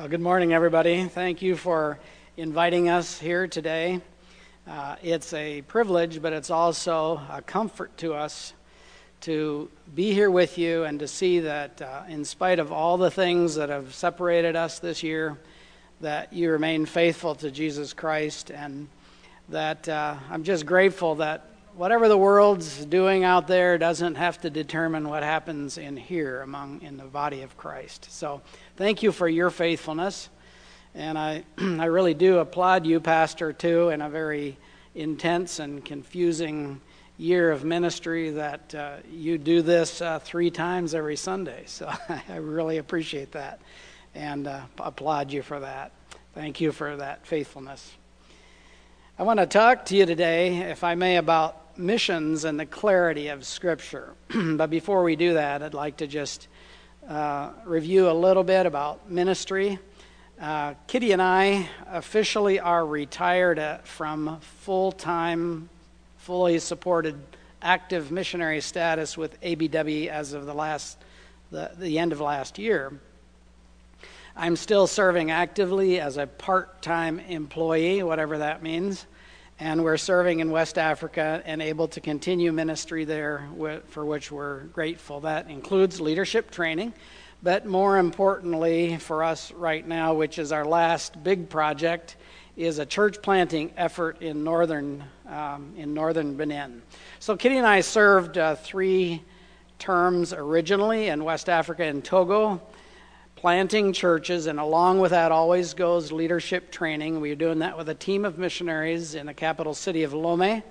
Well, 0.00 0.08
good 0.08 0.22
morning, 0.22 0.54
everybody. 0.54 1.04
Thank 1.04 1.42
you 1.42 1.56
for 1.56 1.98
inviting 2.38 2.88
us 2.88 3.18
here 3.18 3.46
today. 3.46 4.00
Uh, 4.66 4.96
it's 5.02 5.34
a 5.34 5.60
privilege, 5.60 6.22
but 6.22 6.32
it's 6.32 6.48
also 6.48 7.20
a 7.30 7.42
comfort 7.42 7.94
to 7.98 8.14
us 8.14 8.54
to 9.20 9.68
be 9.94 10.14
here 10.14 10.30
with 10.30 10.56
you 10.56 10.84
and 10.84 10.98
to 11.00 11.06
see 11.06 11.40
that, 11.40 11.82
uh, 11.82 12.04
in 12.08 12.24
spite 12.24 12.58
of 12.58 12.72
all 12.72 12.96
the 12.96 13.10
things 13.10 13.56
that 13.56 13.68
have 13.68 13.94
separated 13.94 14.56
us 14.56 14.78
this 14.78 15.02
year, 15.02 15.36
that 16.00 16.32
you 16.32 16.50
remain 16.50 16.86
faithful 16.86 17.34
to 17.34 17.50
Jesus 17.50 17.92
Christ, 17.92 18.50
and 18.50 18.88
that 19.50 19.86
uh, 19.86 20.16
I'm 20.30 20.44
just 20.44 20.64
grateful 20.64 21.16
that 21.16 21.44
whatever 21.80 22.08
the 22.08 22.18
world's 22.18 22.84
doing 22.84 23.24
out 23.24 23.46
there 23.46 23.78
doesn't 23.78 24.16
have 24.16 24.38
to 24.38 24.50
determine 24.50 25.08
what 25.08 25.22
happens 25.22 25.78
in 25.78 25.96
here 25.96 26.42
among 26.42 26.82
in 26.82 26.98
the 26.98 27.04
body 27.04 27.40
of 27.40 27.56
Christ. 27.56 28.06
So 28.10 28.42
thank 28.76 29.02
you 29.02 29.12
for 29.12 29.26
your 29.26 29.48
faithfulness. 29.48 30.28
And 30.94 31.16
I, 31.16 31.42
I 31.58 31.86
really 31.86 32.12
do 32.12 32.36
applaud 32.36 32.84
you, 32.84 33.00
Pastor, 33.00 33.54
too, 33.54 33.88
in 33.88 34.02
a 34.02 34.10
very 34.10 34.58
intense 34.94 35.58
and 35.58 35.82
confusing 35.82 36.82
year 37.16 37.50
of 37.50 37.64
ministry 37.64 38.28
that 38.28 38.74
uh, 38.74 38.96
you 39.10 39.38
do 39.38 39.62
this 39.62 40.02
uh, 40.02 40.18
three 40.18 40.50
times 40.50 40.94
every 40.94 41.16
Sunday. 41.16 41.62
So 41.64 41.90
I 42.28 42.36
really 42.36 42.76
appreciate 42.76 43.32
that 43.32 43.58
and 44.14 44.48
uh, 44.48 44.60
applaud 44.76 45.32
you 45.32 45.40
for 45.40 45.60
that. 45.60 45.92
Thank 46.34 46.60
you 46.60 46.72
for 46.72 46.94
that 46.96 47.26
faithfulness. 47.26 47.94
I 49.18 49.22
want 49.22 49.38
to 49.38 49.46
talk 49.46 49.86
to 49.86 49.96
you 49.96 50.04
today, 50.06 50.70
if 50.70 50.84
I 50.84 50.94
may, 50.94 51.16
about 51.16 51.69
missions 51.80 52.44
and 52.44 52.60
the 52.60 52.66
clarity 52.66 53.28
of 53.28 53.44
Scripture. 53.44 54.14
but 54.34 54.70
before 54.70 55.02
we 55.02 55.16
do 55.16 55.34
that, 55.34 55.62
I'd 55.62 55.74
like 55.74 55.96
to 55.98 56.06
just 56.06 56.48
uh, 57.08 57.50
review 57.64 58.08
a 58.08 58.12
little 58.12 58.44
bit 58.44 58.66
about 58.66 59.10
ministry. 59.10 59.78
Uh, 60.40 60.74
Kitty 60.86 61.12
and 61.12 61.20
I 61.20 61.68
officially 61.88 62.60
are 62.60 62.86
retired 62.86 63.58
uh, 63.58 63.78
from 63.78 64.38
full 64.40 64.92
time, 64.92 65.68
fully 66.18 66.58
supported 66.58 67.16
active 67.62 68.10
missionary 68.10 68.60
status 68.60 69.18
with 69.18 69.40
ABW 69.40 70.08
as 70.08 70.32
of 70.32 70.46
the 70.46 70.54
last 70.54 70.98
the, 71.50 71.70
the 71.78 71.98
end 71.98 72.12
of 72.12 72.20
last 72.20 72.58
year. 72.58 72.92
I'm 74.36 74.56
still 74.56 74.86
serving 74.86 75.30
actively 75.30 76.00
as 76.00 76.16
a 76.16 76.26
part 76.26 76.80
time 76.82 77.18
employee, 77.18 78.02
whatever 78.02 78.38
that 78.38 78.62
means, 78.62 79.06
and 79.60 79.84
we're 79.84 79.98
serving 79.98 80.40
in 80.40 80.50
West 80.50 80.78
Africa 80.78 81.42
and 81.44 81.60
able 81.60 81.86
to 81.88 82.00
continue 82.00 82.50
ministry 82.50 83.04
there, 83.04 83.46
for 83.88 84.06
which 84.06 84.32
we're 84.32 84.60
grateful. 84.64 85.20
That 85.20 85.50
includes 85.50 86.00
leadership 86.00 86.50
training, 86.50 86.94
but 87.42 87.66
more 87.66 87.98
importantly 87.98 88.96
for 88.96 89.22
us 89.22 89.52
right 89.52 89.86
now, 89.86 90.14
which 90.14 90.38
is 90.38 90.50
our 90.50 90.64
last 90.64 91.22
big 91.22 91.50
project, 91.50 92.16
is 92.56 92.78
a 92.78 92.86
church 92.86 93.20
planting 93.20 93.70
effort 93.76 94.22
in 94.22 94.42
northern 94.42 95.04
um, 95.28 95.74
in 95.76 95.94
northern 95.94 96.36
Benin. 96.36 96.82
So 97.18 97.36
Kitty 97.36 97.58
and 97.58 97.66
I 97.66 97.82
served 97.82 98.38
uh, 98.38 98.56
three 98.56 99.22
terms 99.78 100.32
originally 100.32 101.08
in 101.08 101.22
West 101.22 101.48
Africa 101.48 101.84
and 101.84 102.02
Togo 102.02 102.60
planting 103.40 103.94
churches, 103.94 104.46
and 104.46 104.60
along 104.60 105.00
with 105.00 105.12
that 105.12 105.32
always 105.32 105.72
goes 105.72 106.12
leadership 106.12 106.70
training. 106.70 107.22
We 107.22 107.32
are 107.32 107.36
doing 107.36 107.60
that 107.60 107.78
with 107.78 107.88
a 107.88 107.94
team 107.94 108.26
of 108.26 108.36
missionaries 108.36 109.14
in 109.14 109.24
the 109.24 109.32
capital 109.32 109.72
city 109.72 110.02
of 110.02 110.12
Lome. 110.12 110.62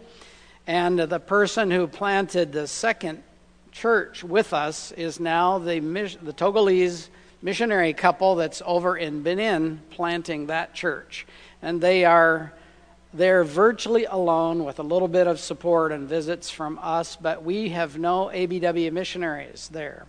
And 0.67 1.00
the 1.00 1.20
person 1.20 1.72
who 1.72 1.88
planted 1.88 2.52
the 2.52 2.67
second 2.67 3.23
church 3.72 4.23
with 4.23 4.53
us 4.53 4.92
is 4.92 5.20
now 5.20 5.58
the, 5.58 5.80
the 5.80 6.31
Togolese 6.31 7.08
missionary 7.42 7.92
couple 7.94 8.36
that's 8.36 8.61
over 8.64 8.95
in 8.95 9.23
Benin 9.23 9.81
planting 9.89 10.45
that 10.45 10.76
church. 10.76 11.26
And 11.64 11.81
they 11.81 12.06
are 12.06 12.54
they're 13.16 13.44
virtually 13.44 14.06
alone 14.06 14.64
with 14.64 14.78
a 14.78 14.83
little 14.83 15.08
bit 15.08 15.26
of 15.26 15.39
support 15.39 15.92
and 15.92 16.08
visits 16.08 16.52
from 16.52 16.78
us, 16.80 17.16
but 17.16 17.43
we 17.43 17.70
have 17.70 17.98
no 17.98 18.27
ABW 18.27 18.92
missionaries 18.92 19.70
there. 19.73 20.05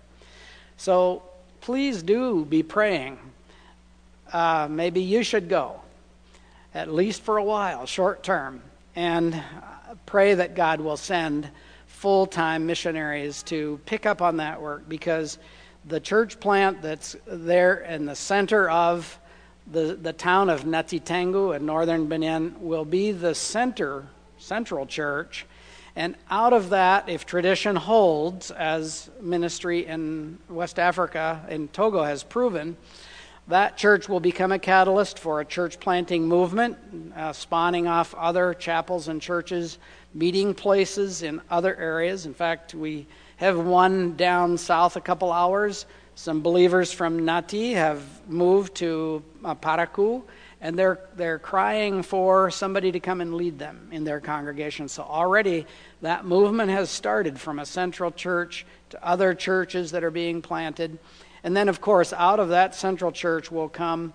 So 0.77 1.23
please 1.60 2.03
do 2.03 2.44
be 2.44 2.62
praying. 2.62 3.19
Uh, 4.32 4.69
maybe 4.71 5.00
you 5.00 5.22
should 5.22 5.48
go, 5.48 5.81
at 6.75 6.93
least 6.93 7.22
for 7.22 7.37
a 7.37 7.44
while, 7.44 7.87
short 7.87 8.22
term, 8.22 8.62
and 8.97 9.43
pray 10.06 10.34
that 10.34 10.54
God 10.54 10.81
will 10.81 10.97
send 10.97 11.48
full 11.87 12.26
time 12.26 12.66
missionaries 12.66 13.43
to 13.44 13.81
pick 13.87 14.06
up 14.06 14.22
on 14.22 14.38
that 14.38 14.60
work 14.60 14.88
because 14.88 15.38
the 15.87 16.00
church 16.00 16.41
plant 16.41 16.81
that's 16.82 17.16
there 17.26 17.81
in 17.81 18.06
the 18.06 18.15
center 18.15 18.71
of 18.71 19.19
the, 19.71 19.98
the 20.00 20.12
town 20.12 20.48
of 20.48 20.65
Natitingou 20.65 21.56
in 21.56 21.66
northern 21.66 22.06
Benin 22.06 22.54
will 22.60 22.84
be 22.84 23.12
the 23.12 23.34
center, 23.34 24.06
central 24.38 24.87
church 24.87 25.47
and 26.00 26.16
out 26.31 26.55
of 26.55 26.71
that, 26.71 27.11
if 27.11 27.27
tradition 27.27 27.77
holds, 27.77 28.50
as 28.50 29.11
ministry 29.21 29.84
in 29.84 30.38
West 30.49 30.78
Africa, 30.78 31.44
in 31.50 31.69
Togo, 31.69 32.03
has 32.03 32.22
proven, 32.22 32.78
that 33.49 33.77
church 33.77 34.09
will 34.09 34.19
become 34.19 34.50
a 34.50 34.59
catalyst 34.59 35.19
for 35.19 35.43
a 35.43 35.44
church 35.44 35.78
planting 35.78 36.27
movement, 36.27 36.78
uh, 37.15 37.34
spawning 37.34 37.87
off 37.87 38.15
other 38.15 38.55
chapels 38.55 39.09
and 39.09 39.21
churches, 39.21 39.77
meeting 40.15 40.55
places 40.55 41.22
in 41.22 41.39
other 41.50 41.77
areas. 41.77 42.25
In 42.25 42.33
fact, 42.33 42.75
we 42.75 43.06
have 43.37 43.59
one 43.59 44.16
down 44.16 44.56
south 44.56 44.97
a 44.97 45.03
couple 45.03 45.31
hours. 45.31 45.84
Some 46.15 46.41
believers 46.41 46.91
from 46.91 47.27
Nati 47.27 47.75
have 47.75 48.03
moved 48.27 48.75
to 48.77 49.22
uh, 49.44 49.55
Parakou 49.55 50.22
and 50.60 50.78
they're, 50.78 51.00
they're 51.16 51.38
crying 51.38 52.03
for 52.03 52.50
somebody 52.50 52.93
to 52.93 53.00
come 53.00 53.21
and 53.21 53.34
lead 53.34 53.59
them 53.59 53.88
in 53.93 54.04
their 54.04 54.21
congregation. 54.21 54.88
So 54.88 55.03
already 55.03 55.66
that 56.03 56.25
movement 56.25 56.71
has 56.71 56.91
started 56.91 57.41
from 57.41 57.59
a 57.59 57.66
central 57.66 58.10
church 58.10 58.66
to 58.91 59.03
other 59.04 59.34
churches 59.34 59.93
that 59.93 60.04
are 60.04 60.10
being 60.10 60.43
planted. 60.43 60.98
And 61.43 61.56
then, 61.56 61.69
of 61.69 61.81
course, 61.81 62.12
out 62.12 62.41
of 62.41 62.50
that 62.50 62.75
central 62.75 63.10
church 63.10 63.50
will 63.50 63.69
come 63.69 64.12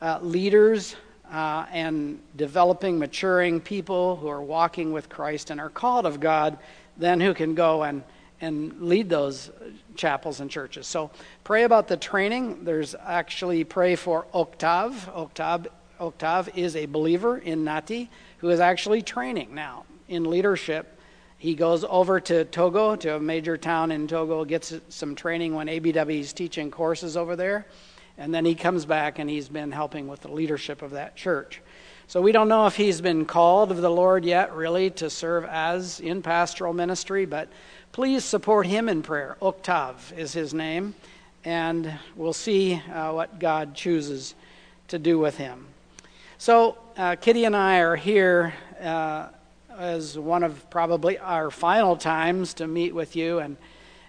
uh, 0.00 0.20
leaders 0.22 0.94
uh, 1.32 1.66
and 1.72 2.20
developing, 2.36 2.98
maturing 2.98 3.60
people 3.60 4.16
who 4.16 4.28
are 4.28 4.42
walking 4.42 4.92
with 4.92 5.08
Christ 5.08 5.50
and 5.50 5.60
are 5.60 5.68
called 5.68 6.06
of 6.06 6.20
God, 6.20 6.58
then 6.96 7.20
who 7.20 7.34
can 7.34 7.54
go 7.54 7.82
and, 7.82 8.04
and 8.40 8.82
lead 8.82 9.08
those 9.08 9.50
chapels 9.96 10.38
and 10.38 10.48
churches. 10.48 10.86
So 10.86 11.10
pray 11.42 11.64
about 11.64 11.88
the 11.88 11.96
training. 11.96 12.64
There's 12.64 12.94
actually 12.94 13.64
pray 13.64 13.96
for 13.96 14.26
Octave. 14.32 15.10
Octave 15.12 15.66
Octave 16.00 16.50
is 16.54 16.76
a 16.76 16.86
believer 16.86 17.38
in 17.38 17.64
Nati 17.64 18.10
who 18.38 18.50
is 18.50 18.60
actually 18.60 19.02
training 19.02 19.54
now 19.54 19.84
in 20.08 20.30
leadership. 20.30 20.98
He 21.38 21.54
goes 21.54 21.84
over 21.84 22.20
to 22.20 22.44
Togo, 22.44 22.96
to 22.96 23.16
a 23.16 23.20
major 23.20 23.56
town 23.56 23.92
in 23.92 24.08
Togo, 24.08 24.44
gets 24.44 24.74
some 24.88 25.14
training 25.14 25.54
when 25.54 25.68
ABW 25.68 26.20
is 26.20 26.32
teaching 26.32 26.70
courses 26.70 27.16
over 27.16 27.36
there, 27.36 27.66
and 28.16 28.34
then 28.34 28.44
he 28.44 28.54
comes 28.54 28.84
back 28.84 29.18
and 29.18 29.30
he's 29.30 29.48
been 29.48 29.70
helping 29.70 30.08
with 30.08 30.20
the 30.20 30.32
leadership 30.32 30.82
of 30.82 30.92
that 30.92 31.14
church. 31.14 31.60
So 32.08 32.22
we 32.22 32.32
don't 32.32 32.48
know 32.48 32.66
if 32.66 32.74
he's 32.74 33.00
been 33.00 33.26
called 33.26 33.70
of 33.70 33.82
the 33.82 33.90
Lord 33.90 34.24
yet, 34.24 34.54
really, 34.54 34.90
to 34.92 35.10
serve 35.10 35.44
as 35.44 36.00
in 36.00 36.22
pastoral 36.22 36.72
ministry, 36.72 37.26
but 37.26 37.48
please 37.92 38.24
support 38.24 38.66
him 38.66 38.88
in 38.88 39.02
prayer. 39.02 39.36
Octave 39.42 40.14
is 40.16 40.32
his 40.32 40.54
name, 40.54 40.94
and 41.44 41.92
we'll 42.16 42.32
see 42.32 42.82
uh, 42.92 43.12
what 43.12 43.38
God 43.38 43.74
chooses 43.74 44.34
to 44.88 44.98
do 44.98 45.18
with 45.18 45.36
him. 45.36 45.66
So, 46.40 46.78
uh, 46.96 47.16
Kitty 47.16 47.46
and 47.46 47.56
I 47.56 47.80
are 47.80 47.96
here 47.96 48.54
uh, 48.80 49.26
as 49.76 50.16
one 50.16 50.44
of 50.44 50.70
probably 50.70 51.18
our 51.18 51.50
final 51.50 51.96
times 51.96 52.54
to 52.54 52.68
meet 52.68 52.94
with 52.94 53.16
you, 53.16 53.40
and 53.40 53.56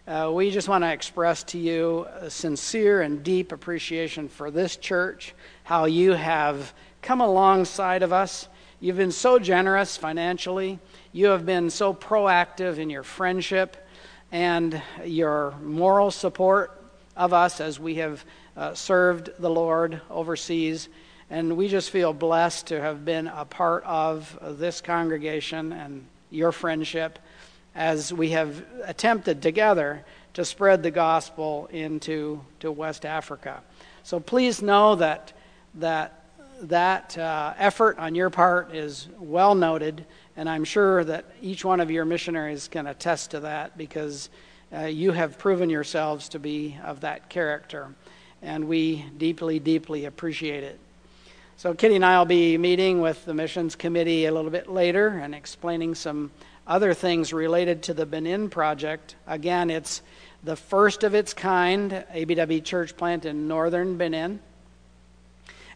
uh, 0.07 0.29
we 0.31 0.51
just 0.51 0.69
want 0.69 0.83
to 0.83 0.93
express 0.93 1.41
to 1.45 1.57
you 1.57 2.05
a 2.19 2.29
sincere 2.29 3.01
and 3.01 3.23
deep 3.23 3.51
appreciation 3.51 4.29
for 4.29 4.51
this 4.51 4.77
church, 4.77 5.33
how 5.63 5.85
you 5.85 6.11
have 6.11 6.71
come 7.01 7.19
alongside 7.19 8.03
of 8.03 8.13
us. 8.13 8.47
You've 8.79 8.97
been 8.97 9.11
so 9.11 9.39
generous 9.39 9.97
financially, 9.97 10.77
you 11.11 11.29
have 11.29 11.47
been 11.47 11.71
so 11.71 11.95
proactive 11.95 12.77
in 12.77 12.91
your 12.91 13.01
friendship 13.01 13.75
and 14.31 14.79
your 15.03 15.55
moral 15.63 16.11
support 16.11 16.79
of 17.17 17.33
us 17.33 17.59
as 17.59 17.79
we 17.79 17.95
have 17.95 18.23
uh, 18.55 18.75
served 18.75 19.31
the 19.39 19.49
Lord 19.49 19.99
overseas. 20.11 20.89
And 21.29 21.57
we 21.57 21.67
just 21.67 21.91
feel 21.91 22.11
blessed 22.11 22.67
to 22.67 22.81
have 22.81 23.05
been 23.05 23.27
a 23.27 23.45
part 23.45 23.83
of 23.85 24.37
this 24.59 24.81
congregation 24.81 25.71
and 25.71 26.05
your 26.31 26.51
friendship 26.51 27.19
as 27.75 28.11
we 28.11 28.29
have 28.31 28.63
attempted 28.85 29.41
together 29.41 30.03
to 30.33 30.43
spread 30.43 30.83
the 30.83 30.91
gospel 30.91 31.67
into 31.71 32.41
to 32.59 32.71
West 32.71 33.05
Africa. 33.05 33.61
So 34.03 34.19
please 34.19 34.61
know 34.61 34.95
that 34.95 35.33
that 35.75 36.15
that 36.61 37.17
uh, 37.17 37.53
effort 37.57 37.97
on 37.99 38.15
your 38.15 38.29
part 38.29 38.75
is 38.75 39.07
well 39.17 39.55
noted, 39.55 40.05
and 40.35 40.49
I'm 40.49 40.65
sure 40.65 41.03
that 41.05 41.25
each 41.41 41.63
one 41.63 41.79
of 41.79 41.89
your 41.89 42.05
missionaries 42.05 42.67
can 42.67 42.87
attest 42.87 43.31
to 43.31 43.39
that 43.41 43.77
because 43.77 44.29
uh, 44.75 44.81
you 44.81 45.11
have 45.11 45.37
proven 45.37 45.69
yourselves 45.69 46.27
to 46.29 46.39
be 46.39 46.77
of 46.83 47.01
that 47.01 47.29
character. 47.29 47.93
and 48.41 48.67
we 48.67 49.05
deeply, 49.17 49.59
deeply 49.59 50.05
appreciate 50.05 50.63
it. 50.63 50.79
So, 51.59 51.73
Kitty 51.73 51.97
and 51.97 52.05
I 52.05 52.17
will 52.17 52.23
be 52.23 52.57
meeting 52.57 53.01
with 53.01 53.25
the 53.25 53.33
missions 53.33 53.75
committee 53.75 54.27
a 54.27 54.31
little 54.31 54.49
bit 54.49 54.69
later 54.69 55.09
and 55.09 55.35
explaining 55.35 55.93
some 55.93 56.31
other 56.65 56.93
things 56.93 57.33
related 57.33 57.83
to 57.83 57.93
the 57.93 58.05
Benin 58.05 58.49
project. 58.49 59.17
Again, 59.27 59.69
it's 59.69 60.01
the 60.41 60.55
first 60.55 61.03
of 61.03 61.13
its 61.13 61.33
kind 61.33 62.05
ABW 62.13 62.63
church 62.63 62.95
plant 62.95 63.25
in 63.25 63.49
northern 63.49 63.97
Benin. 63.97 64.39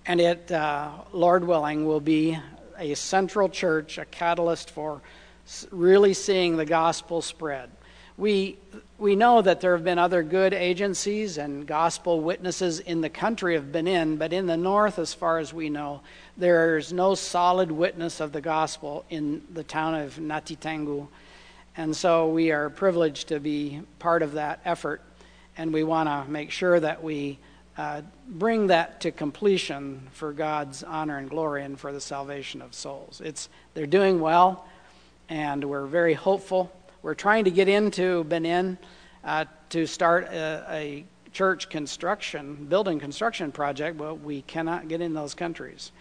And 0.06 0.22
it, 0.22 0.50
uh, 0.54 0.90
Lord 1.12 1.44
willing, 1.44 1.86
will 1.86 2.00
be 2.00 2.40
a 2.78 2.94
central 2.94 3.50
church, 3.50 3.98
a 3.98 4.06
catalyst 4.06 4.70
for 4.70 5.02
really 5.70 6.14
seeing 6.14 6.56
the 6.56 6.66
gospel 6.66 7.22
spread. 7.22 7.70
We, 8.18 8.58
we 9.00 9.16
know 9.16 9.42
that 9.42 9.60
there 9.60 9.76
have 9.76 9.84
been 9.84 9.98
other 9.98 10.22
good 10.22 10.54
agencies 10.54 11.38
and 11.38 11.66
gospel 11.66 12.22
witnesses 12.22 12.80
in 12.80 13.02
the 13.02 13.10
country 13.10 13.56
of 13.56 13.72
Benin, 13.72 14.18
but 14.18 14.32
in 14.32 14.46
the 14.46 14.58
north, 14.58 15.00
as 15.00 15.14
far 15.14 15.40
as 15.40 15.52
we 15.54 15.70
know, 15.70 16.02
there's 16.38 16.94
no 16.94 17.16
solid 17.16 17.72
witness 17.72 18.20
of 18.20 18.32
the 18.32 18.42
gospel 18.42 19.04
in 19.10 19.42
the 19.52 19.64
town 19.64 19.96
of 19.96 20.18
Natitingou. 20.18 21.08
And 21.76 21.96
so 21.96 22.30
we 22.30 22.52
are 22.52 22.70
privileged 22.70 23.30
to 23.30 23.40
be 23.40 23.82
part 23.98 24.22
of 24.22 24.34
that 24.34 24.60
effort, 24.64 25.02
and 25.58 25.74
we 25.74 25.84
want 25.84 26.08
to 26.08 26.32
make 26.32 26.52
sure 26.52 26.80
that 26.80 27.04
we 27.04 27.40
uh, 27.78 28.02
bring 28.28 28.68
that 28.68 29.02
to 29.02 29.12
completion 29.12 30.08
for 30.12 30.34
God's 30.34 30.84
honor 30.84 31.18
and 31.18 31.28
glory 31.28 31.64
and 31.64 31.80
for 31.80 31.92
the 31.92 32.02
salvation 32.02 32.62
of 32.62 32.76
souls. 32.76 33.22
It's, 33.26 33.50
they're 33.74 33.88
doing 33.88 34.22
well, 34.22 34.68
and 35.30 35.64
we're 35.66 35.88
very 35.88 36.14
hopeful 36.14 36.72
we're 37.04 37.14
trying 37.14 37.44
to 37.44 37.52
get 37.52 37.68
into 37.68 38.24
Benin 38.24 38.78
uh, 39.26 39.46
to 39.70 39.86
start 39.86 40.26
a, 40.26 40.66
a, 40.70 41.06
church 41.34 41.68
construction, 41.68 42.68
building 42.70 43.00
construction 43.00 43.52
project, 43.52 43.98
but 43.98 44.22
we 44.22 44.44
cannot 44.44 44.88
get 44.88 45.02
in 45.02 45.16
those 45.16 45.34
countries. 45.34 45.92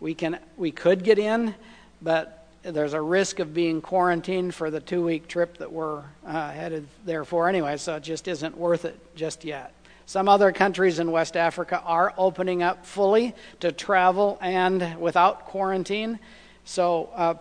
We, 0.00 0.12
can, 0.12 0.38
we 0.58 0.70
could 0.70 1.02
get 1.02 1.18
in, 1.18 1.54
but 2.02 2.46
there's 2.62 2.92
a 2.92 3.00
risk 3.00 3.38
of 3.38 3.54
being 3.54 3.80
quarantined 3.80 4.54
for 4.54 4.70
the 4.70 4.80
two 4.80 5.02
week 5.02 5.28
trip 5.28 5.56
that 5.56 5.72
we're 5.72 6.02
uh, 6.26 6.50
headed 6.50 6.86
there 7.06 7.24
for 7.24 7.48
anyway, 7.48 7.78
so 7.78 7.96
it 7.96 8.02
just 8.02 8.28
isn't 8.28 8.54
worth 8.54 8.84
it 8.84 9.00
just 9.16 9.46
yet. 9.46 9.72
Some 10.04 10.28
other 10.28 10.52
countries 10.52 10.98
in 10.98 11.10
West 11.10 11.38
Africa 11.38 11.80
are 11.86 12.12
opening 12.18 12.62
up 12.62 12.84
fully 12.84 13.34
to 13.60 13.72
travel 13.72 14.36
and 14.42 15.00
without 15.00 15.46
quarantine. 15.46 16.18
So 16.66 17.08
uh, 17.14 17.34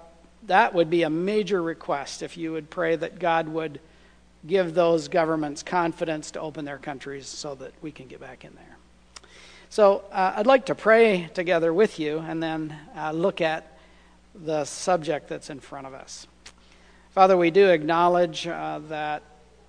that 0.47 0.73
would 0.73 0.89
be 0.89 1.03
a 1.03 1.09
major 1.09 1.61
request 1.61 2.23
if 2.23 2.37
you 2.37 2.51
would 2.51 2.69
pray 2.69 2.95
that 2.95 3.19
God 3.19 3.47
would 3.47 3.79
give 4.45 4.73
those 4.73 5.07
governments 5.07 5.61
confidence 5.63 6.31
to 6.31 6.41
open 6.41 6.65
their 6.65 6.77
countries 6.77 7.27
so 7.27 7.55
that 7.55 7.73
we 7.81 7.91
can 7.91 8.07
get 8.07 8.19
back 8.19 8.43
in 8.43 8.53
there. 8.55 8.77
So 9.69 10.03
uh, 10.11 10.33
I'd 10.35 10.47
like 10.47 10.65
to 10.65 10.75
pray 10.75 11.29
together 11.33 11.73
with 11.73 11.99
you 11.99 12.19
and 12.19 12.41
then 12.41 12.75
uh, 12.97 13.11
look 13.11 13.39
at 13.39 13.77
the 14.33 14.65
subject 14.65 15.29
that's 15.29 15.49
in 15.49 15.59
front 15.59 15.87
of 15.87 15.93
us. 15.93 16.27
Father, 17.11 17.37
we 17.37 17.51
do 17.51 17.67
acknowledge 17.69 18.47
uh, 18.47 18.79
that 18.89 19.23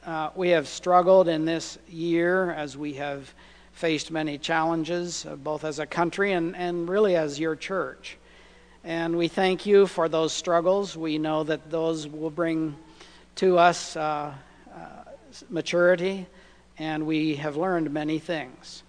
uh, 0.07 0.31
we 0.35 0.51
have 0.51 0.67
struggled 0.67 1.29
in 1.29 1.45
this 1.45 1.79
year 1.89 2.53
as 2.53 2.77
we 2.77 2.95
have 2.95 3.33
faced 3.73 4.11
many 4.11 4.39
challenges, 4.39 5.27
uh, 5.27 5.37
both 5.37 5.65
as 5.65 5.79
a 5.79 5.87
country 5.87 6.33
and, 6.33 6.57
and 6.57 6.89
really 6.89 7.15
as 7.15 7.39
your 7.39 7.55
church. 7.55 8.17
And 8.84 9.17
we 9.17 9.29
thank 9.29 9.64
you 9.64 9.87
for 9.87 10.08
those 10.08 10.32
struggles. 10.32 10.96
We 10.96 11.17
know 11.17 11.44
that 11.44 11.70
those 11.70 12.08
will 12.08 12.31
bring 12.31 12.76
to 13.37 13.56
us 13.56 13.96
uh, 13.96 14.34
uh, 14.75 14.79
maturity, 15.49 16.26
and 16.79 17.06
we 17.06 17.37
have 17.37 17.56
learned 17.56 17.93
many 17.93 18.19
things. 18.19 18.82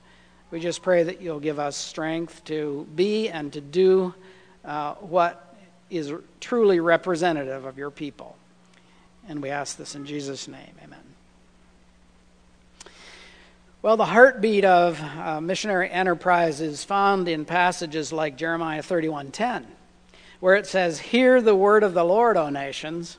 We 0.49 0.59
just 0.59 0.81
pray 0.81 1.03
that 1.03 1.21
you'll 1.21 1.39
give 1.39 1.59
us 1.59 1.77
strength 1.77 2.43
to 2.45 2.87
be 2.95 3.29
and 3.29 3.53
to 3.53 3.61
do 3.61 4.15
uh, 4.65 4.95
what 4.95 5.55
is 5.91 6.11
truly 6.39 6.79
representative 6.79 7.65
of 7.65 7.77
your 7.77 7.91
people. 7.91 8.35
And 9.29 9.43
we 9.43 9.51
ask 9.51 9.77
this 9.77 9.93
in 9.93 10.07
Jesus' 10.07 10.47
name. 10.47 10.73
Amen. 10.83 10.99
Well, 13.83 13.97
the 13.97 14.05
heartbeat 14.05 14.65
of 14.65 14.99
uh, 14.99 15.39
missionary 15.39 15.91
enterprise 15.91 16.61
is 16.61 16.83
found 16.83 17.27
in 17.27 17.45
passages 17.45 18.11
like 18.11 18.37
Jeremiah 18.37 18.81
31:10 18.81 19.65
where 20.43 20.55
it 20.55 20.67
says, 20.67 20.99
Hear 20.99 21.41
the 21.41 21.55
word 21.55 21.83
of 21.83 21.93
the 21.93 22.03
Lord, 22.03 22.35
O 22.35 22.49
nations, 22.49 23.17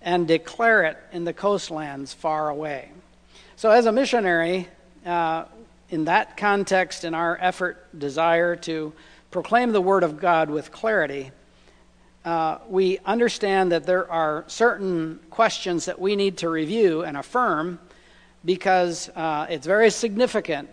and 0.00 0.28
declare 0.28 0.84
it 0.84 0.96
in 1.10 1.24
the 1.24 1.32
coastlands 1.32 2.14
far 2.14 2.48
away. 2.48 2.92
So, 3.56 3.70
as 3.72 3.86
a 3.86 3.92
missionary, 3.92 4.68
uh, 5.04 5.46
in 5.90 6.04
that 6.04 6.36
context, 6.36 7.02
in 7.02 7.12
our 7.12 7.36
effort, 7.40 7.98
desire 7.98 8.54
to 8.54 8.92
proclaim 9.32 9.72
the 9.72 9.80
word 9.80 10.04
of 10.04 10.20
God 10.20 10.48
with 10.48 10.70
clarity, 10.70 11.32
uh, 12.24 12.58
we 12.68 13.00
understand 13.04 13.72
that 13.72 13.84
there 13.84 14.08
are 14.08 14.44
certain 14.46 15.18
questions 15.30 15.86
that 15.86 16.00
we 16.00 16.14
need 16.14 16.36
to 16.36 16.48
review 16.48 17.02
and 17.02 17.16
affirm 17.16 17.80
because 18.44 19.08
uh, 19.16 19.48
it's 19.50 19.66
very 19.66 19.90
significant 19.90 20.70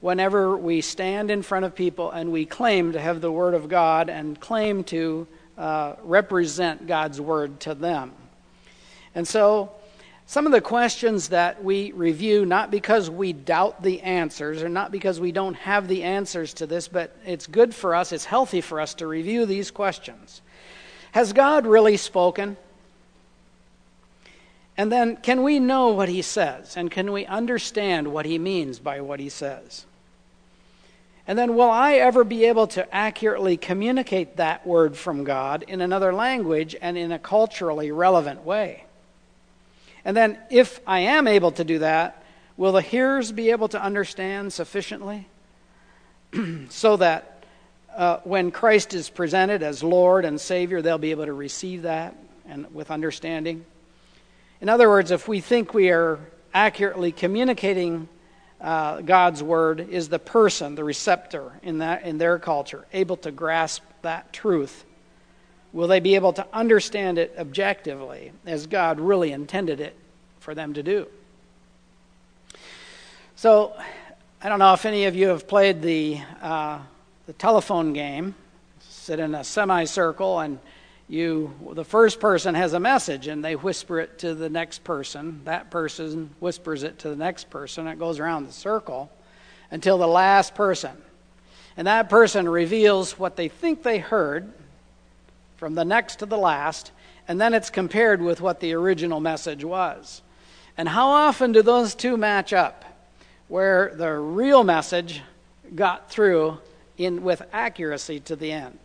whenever 0.00 0.56
we 0.56 0.80
stand 0.80 1.30
in 1.30 1.42
front 1.42 1.64
of 1.64 1.74
people 1.74 2.10
and 2.10 2.30
we 2.30 2.44
claim 2.44 2.92
to 2.92 3.00
have 3.00 3.20
the 3.20 3.32
Word 3.32 3.54
of 3.54 3.68
God 3.68 4.08
and 4.08 4.38
claim 4.38 4.84
to 4.84 5.26
uh, 5.56 5.94
represent 6.02 6.86
God's 6.86 7.20
Word 7.20 7.60
to 7.60 7.74
them. 7.74 8.12
And 9.14 9.26
so, 9.26 9.72
some 10.28 10.44
of 10.44 10.50
the 10.50 10.60
questions 10.60 11.28
that 11.28 11.62
we 11.62 11.92
review, 11.92 12.44
not 12.44 12.72
because 12.72 13.08
we 13.08 13.32
doubt 13.32 13.82
the 13.82 14.00
answers 14.00 14.60
or 14.60 14.68
not 14.68 14.90
because 14.90 15.20
we 15.20 15.30
don't 15.30 15.54
have 15.54 15.86
the 15.86 16.02
answers 16.02 16.52
to 16.54 16.66
this, 16.66 16.88
but 16.88 17.16
it's 17.24 17.46
good 17.46 17.72
for 17.72 17.94
us, 17.94 18.10
it's 18.10 18.24
healthy 18.24 18.60
for 18.60 18.80
us 18.80 18.94
to 18.94 19.06
review 19.06 19.46
these 19.46 19.70
questions. 19.70 20.42
Has 21.12 21.32
God 21.32 21.64
really 21.64 21.96
spoken? 21.96 22.56
And 24.78 24.92
then, 24.92 25.16
can 25.16 25.42
we 25.42 25.58
know 25.58 25.88
what 25.88 26.08
he 26.08 26.20
says? 26.20 26.76
And 26.76 26.90
can 26.90 27.10
we 27.10 27.24
understand 27.24 28.08
what 28.08 28.26
he 28.26 28.38
means 28.38 28.78
by 28.78 29.00
what 29.00 29.20
he 29.20 29.30
says? 29.30 29.86
And 31.26 31.38
then, 31.38 31.56
will 31.56 31.70
I 31.70 31.94
ever 31.94 32.24
be 32.24 32.44
able 32.44 32.66
to 32.68 32.94
accurately 32.94 33.56
communicate 33.56 34.36
that 34.36 34.66
word 34.66 34.96
from 34.96 35.24
God 35.24 35.64
in 35.66 35.80
another 35.80 36.12
language 36.12 36.76
and 36.80 36.98
in 36.98 37.10
a 37.10 37.18
culturally 37.18 37.90
relevant 37.90 38.44
way? 38.44 38.84
And 40.04 40.16
then, 40.16 40.38
if 40.50 40.80
I 40.86 41.00
am 41.00 41.26
able 41.26 41.52
to 41.52 41.64
do 41.64 41.78
that, 41.78 42.22
will 42.56 42.72
the 42.72 42.82
hearers 42.82 43.32
be 43.32 43.50
able 43.50 43.68
to 43.68 43.82
understand 43.82 44.52
sufficiently 44.52 45.26
so 46.68 46.96
that 46.98 47.44
uh, 47.96 48.18
when 48.24 48.50
Christ 48.50 48.92
is 48.92 49.08
presented 49.08 49.62
as 49.62 49.82
Lord 49.82 50.26
and 50.26 50.38
Savior, 50.38 50.82
they'll 50.82 50.98
be 50.98 51.12
able 51.12 51.24
to 51.24 51.32
receive 51.32 51.82
that 51.82 52.14
and 52.46 52.72
with 52.74 52.90
understanding? 52.90 53.64
In 54.60 54.68
other 54.68 54.88
words, 54.88 55.10
if 55.10 55.28
we 55.28 55.40
think 55.40 55.74
we 55.74 55.90
are 55.90 56.18
accurately 56.54 57.12
communicating 57.12 58.08
uh, 58.60 59.02
God's 59.02 59.42
word, 59.42 59.80
is 59.80 60.08
the 60.08 60.18
person, 60.18 60.74
the 60.74 60.84
receptor 60.84 61.52
in, 61.62 61.78
that, 61.78 62.04
in 62.04 62.16
their 62.16 62.38
culture, 62.38 62.86
able 62.92 63.18
to 63.18 63.30
grasp 63.30 63.82
that 64.02 64.32
truth? 64.32 64.84
Will 65.72 65.88
they 65.88 66.00
be 66.00 66.14
able 66.14 66.32
to 66.32 66.46
understand 66.54 67.18
it 67.18 67.34
objectively 67.38 68.32
as 68.46 68.66
God 68.66 68.98
really 68.98 69.32
intended 69.32 69.80
it 69.80 69.94
for 70.40 70.54
them 70.54 70.72
to 70.72 70.82
do? 70.82 71.06
So, 73.34 73.76
I 74.42 74.48
don't 74.48 74.58
know 74.58 74.72
if 74.72 74.86
any 74.86 75.04
of 75.04 75.14
you 75.14 75.28
have 75.28 75.46
played 75.46 75.82
the, 75.82 76.20
uh, 76.40 76.78
the 77.26 77.34
telephone 77.34 77.92
game, 77.92 78.34
sit 78.88 79.20
in 79.20 79.34
a 79.34 79.44
semicircle 79.44 80.40
and 80.40 80.58
you 81.08 81.54
the 81.72 81.84
first 81.84 82.18
person 82.18 82.54
has 82.54 82.72
a 82.72 82.80
message 82.80 83.28
and 83.28 83.44
they 83.44 83.54
whisper 83.54 84.00
it 84.00 84.18
to 84.18 84.34
the 84.34 84.48
next 84.48 84.82
person 84.82 85.40
that 85.44 85.70
person 85.70 86.30
whispers 86.40 86.82
it 86.82 86.98
to 86.98 87.08
the 87.08 87.16
next 87.16 87.48
person 87.48 87.86
it 87.86 87.98
goes 87.98 88.18
around 88.18 88.46
the 88.46 88.52
circle 88.52 89.10
until 89.70 89.98
the 89.98 90.06
last 90.06 90.54
person. 90.54 90.92
And 91.76 91.86
that 91.86 92.08
person 92.08 92.48
reveals 92.48 93.18
what 93.18 93.36
they 93.36 93.48
think 93.48 93.82
they 93.82 93.98
heard 93.98 94.50
from 95.58 95.74
the 95.74 95.84
next 95.84 96.16
to 96.16 96.26
the 96.26 96.38
last 96.38 96.90
and 97.28 97.40
then 97.40 97.54
it's 97.54 97.70
compared 97.70 98.22
with 98.22 98.40
what 98.40 98.60
the 98.60 98.72
original 98.72 99.20
message 99.20 99.64
was. 99.64 100.22
And 100.76 100.88
how 100.88 101.08
often 101.08 101.52
do 101.52 101.62
those 101.62 101.94
two 101.94 102.16
match 102.16 102.52
up 102.52 102.84
where 103.48 103.92
the 103.94 104.12
real 104.12 104.64
message 104.64 105.22
got 105.74 106.10
through 106.10 106.58
in 106.98 107.22
with 107.22 107.42
accuracy 107.52 108.20
to 108.20 108.36
the 108.36 108.52
end 108.52 108.78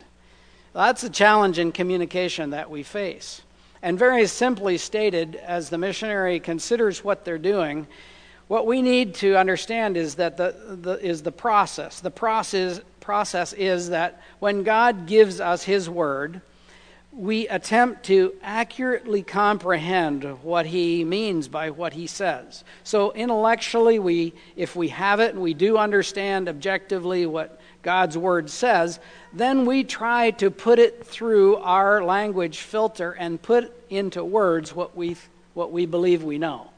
that's 0.73 1.03
a 1.03 1.09
challenge 1.09 1.59
in 1.59 1.71
communication 1.71 2.51
that 2.51 2.69
we 2.69 2.83
face. 2.83 3.41
And 3.81 3.97
very 3.97 4.25
simply 4.27 4.77
stated, 4.77 5.35
as 5.35 5.69
the 5.69 5.77
missionary 5.77 6.39
considers 6.39 7.03
what 7.03 7.25
they're 7.25 7.37
doing, 7.37 7.87
what 8.47 8.67
we 8.67 8.81
need 8.81 9.15
to 9.15 9.37
understand 9.37 9.97
is 9.97 10.15
that 10.15 10.37
the, 10.37 10.77
the 10.81 10.93
is 11.05 11.23
the 11.23 11.31
process. 11.31 11.99
The 11.99 12.11
process 12.11 12.81
process 12.99 13.53
is 13.53 13.89
that 13.89 14.21
when 14.39 14.63
God 14.63 15.07
gives 15.07 15.39
us 15.39 15.63
His 15.63 15.89
word, 15.89 16.41
we 17.13 17.47
attempt 17.49 18.03
to 18.05 18.33
accurately 18.41 19.21
comprehend 19.21 20.23
what 20.43 20.65
he 20.65 21.03
means 21.03 21.47
by 21.47 21.69
what 21.69 21.93
he 21.93 22.07
says. 22.07 22.63
So 22.83 23.11
intellectually 23.11 23.99
we 23.99 24.33
if 24.55 24.75
we 24.75 24.87
have 24.89 25.19
it 25.19 25.33
and 25.33 25.41
we 25.41 25.53
do 25.53 25.77
understand 25.77 26.47
objectively 26.47 27.25
what 27.25 27.59
God's 27.83 28.17
word 28.17 28.49
says, 28.49 28.99
then 29.33 29.65
we 29.65 29.83
try 29.83 30.31
to 30.31 30.51
put 30.51 30.79
it 30.79 31.05
through 31.05 31.57
our 31.57 32.03
language 32.03 32.59
filter 32.59 33.11
and 33.11 33.41
put 33.41 33.73
into 33.89 34.23
words 34.23 34.75
what 34.75 34.95
we 34.95 35.15
what 35.53 35.71
we 35.71 35.85
believe 35.85 36.23
we 36.23 36.37
know. 36.37 36.69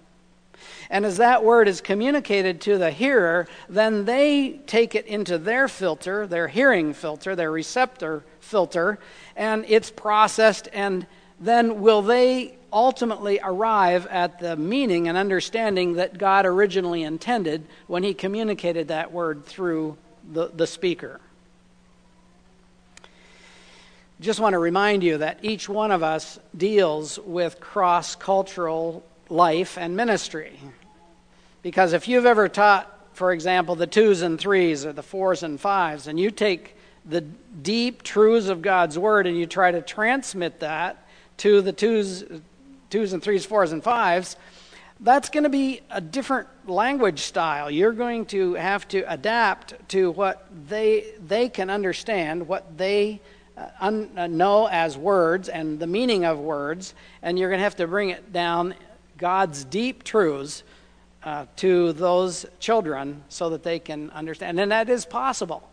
And 0.90 1.06
as 1.06 1.18
that 1.18 1.44
word 1.44 1.68
is 1.68 1.82
communicated 1.82 2.62
to 2.62 2.78
the 2.78 2.92
hearer, 2.92 3.48
then 3.70 4.06
they 4.06 4.60
take 4.68 4.96
it 4.96 5.06
into 5.06 5.38
their 5.38 5.68
filter, 5.68 6.28
their 6.28 6.48
hearing 6.48 6.94
filter, 6.94 7.36
their 7.36 7.52
receptor 7.52 8.24
filter, 8.40 9.00
and 9.36 9.66
it's 9.68 9.92
processed, 9.92 10.70
and 10.74 11.06
then 11.40 11.82
will 11.82 12.02
they 12.02 12.58
ultimately 12.72 13.40
arrive 13.44 14.08
at 14.08 14.40
the 14.40 14.56
meaning 14.56 15.08
and 15.08 15.18
understanding 15.18 15.94
that 15.94 16.18
God 16.18 16.46
originally 16.46 17.04
intended 17.04 17.66
when 17.88 18.04
He 18.04 18.14
communicated 18.14 18.88
that 18.88 19.12
word 19.12 19.46
through 19.46 19.98
the, 20.32 20.48
the 20.48 20.68
speaker. 20.68 21.20
Just 24.22 24.40
want 24.40 24.54
to 24.54 24.60
remind 24.60 25.04
you 25.04 25.18
that 25.18 25.40
each 25.42 25.68
one 25.68 25.92
of 25.92 26.04
us 26.04 26.40
deals 26.56 27.20
with 27.20 27.60
cross 27.60 28.16
cultural 28.16 29.04
life 29.30 29.78
and 29.78 29.98
ministry. 29.98 30.60
Because 31.62 31.94
if 31.94 32.08
you've 32.08 32.26
ever 32.26 32.48
taught, 32.48 32.90
for 33.14 33.34
example, 33.34 33.76
the 33.76 33.88
twos 33.88 34.22
and 34.22 34.40
threes 34.40 34.86
or 34.86 34.94
the 34.94 35.04
fours 35.04 35.44
and 35.44 35.60
fives, 35.60 36.08
and 36.08 36.20
you 36.20 36.32
take 36.32 36.78
the 37.06 37.22
deep 37.22 38.04
truths 38.04 38.48
of 38.48 38.62
God's 38.62 38.98
Word 38.98 39.28
and 39.28 39.38
you 39.38 39.46
try 39.46 39.72
to 39.72 39.82
transmit 39.82 40.60
that 40.62 41.06
to 41.38 41.62
the 41.62 41.74
twos, 41.74 42.24
twos 42.90 43.14
and 43.14 43.22
threes, 43.22 43.46
fours 43.46 43.72
and 43.72 43.84
fives, 43.84 44.38
that's 45.04 45.30
going 45.30 45.44
to 45.44 45.50
be 45.50 45.82
a 45.92 46.00
different 46.00 46.48
language 46.66 47.20
style. 47.20 47.70
You're 47.70 47.92
going 47.92 48.26
to 48.28 48.54
have 48.54 48.88
to 48.88 49.04
adapt 49.12 49.90
to 49.90 50.12
what 50.12 50.48
they 50.70 51.14
they 51.28 51.50
can 51.50 51.70
understand, 51.70 52.48
what 52.48 52.78
they 52.78 53.20
uh, 53.58 53.68
un, 53.82 54.10
uh, 54.18 54.28
know 54.28 54.68
as 54.68 54.98
words 54.98 55.50
and 55.50 55.78
the 55.80 55.88
meaning 55.88 56.24
of 56.24 56.40
words, 56.40 56.96
and 57.22 57.38
you're 57.38 57.50
going 57.50 57.60
to 57.60 57.64
have 57.64 57.76
to 57.76 57.88
bring 57.88 58.10
it 58.10 58.32
down 58.32 58.74
God's 59.18 59.66
deep 59.66 60.04
truths 60.04 60.64
uh, 61.24 61.46
to 61.58 61.94
those 61.94 62.46
children 62.60 63.24
so 63.28 63.50
that 63.50 63.62
they 63.62 63.80
can 63.80 64.10
understand. 64.12 64.60
And 64.60 64.72
that 64.72 64.90
is 64.90 65.06
possible. 65.06 65.70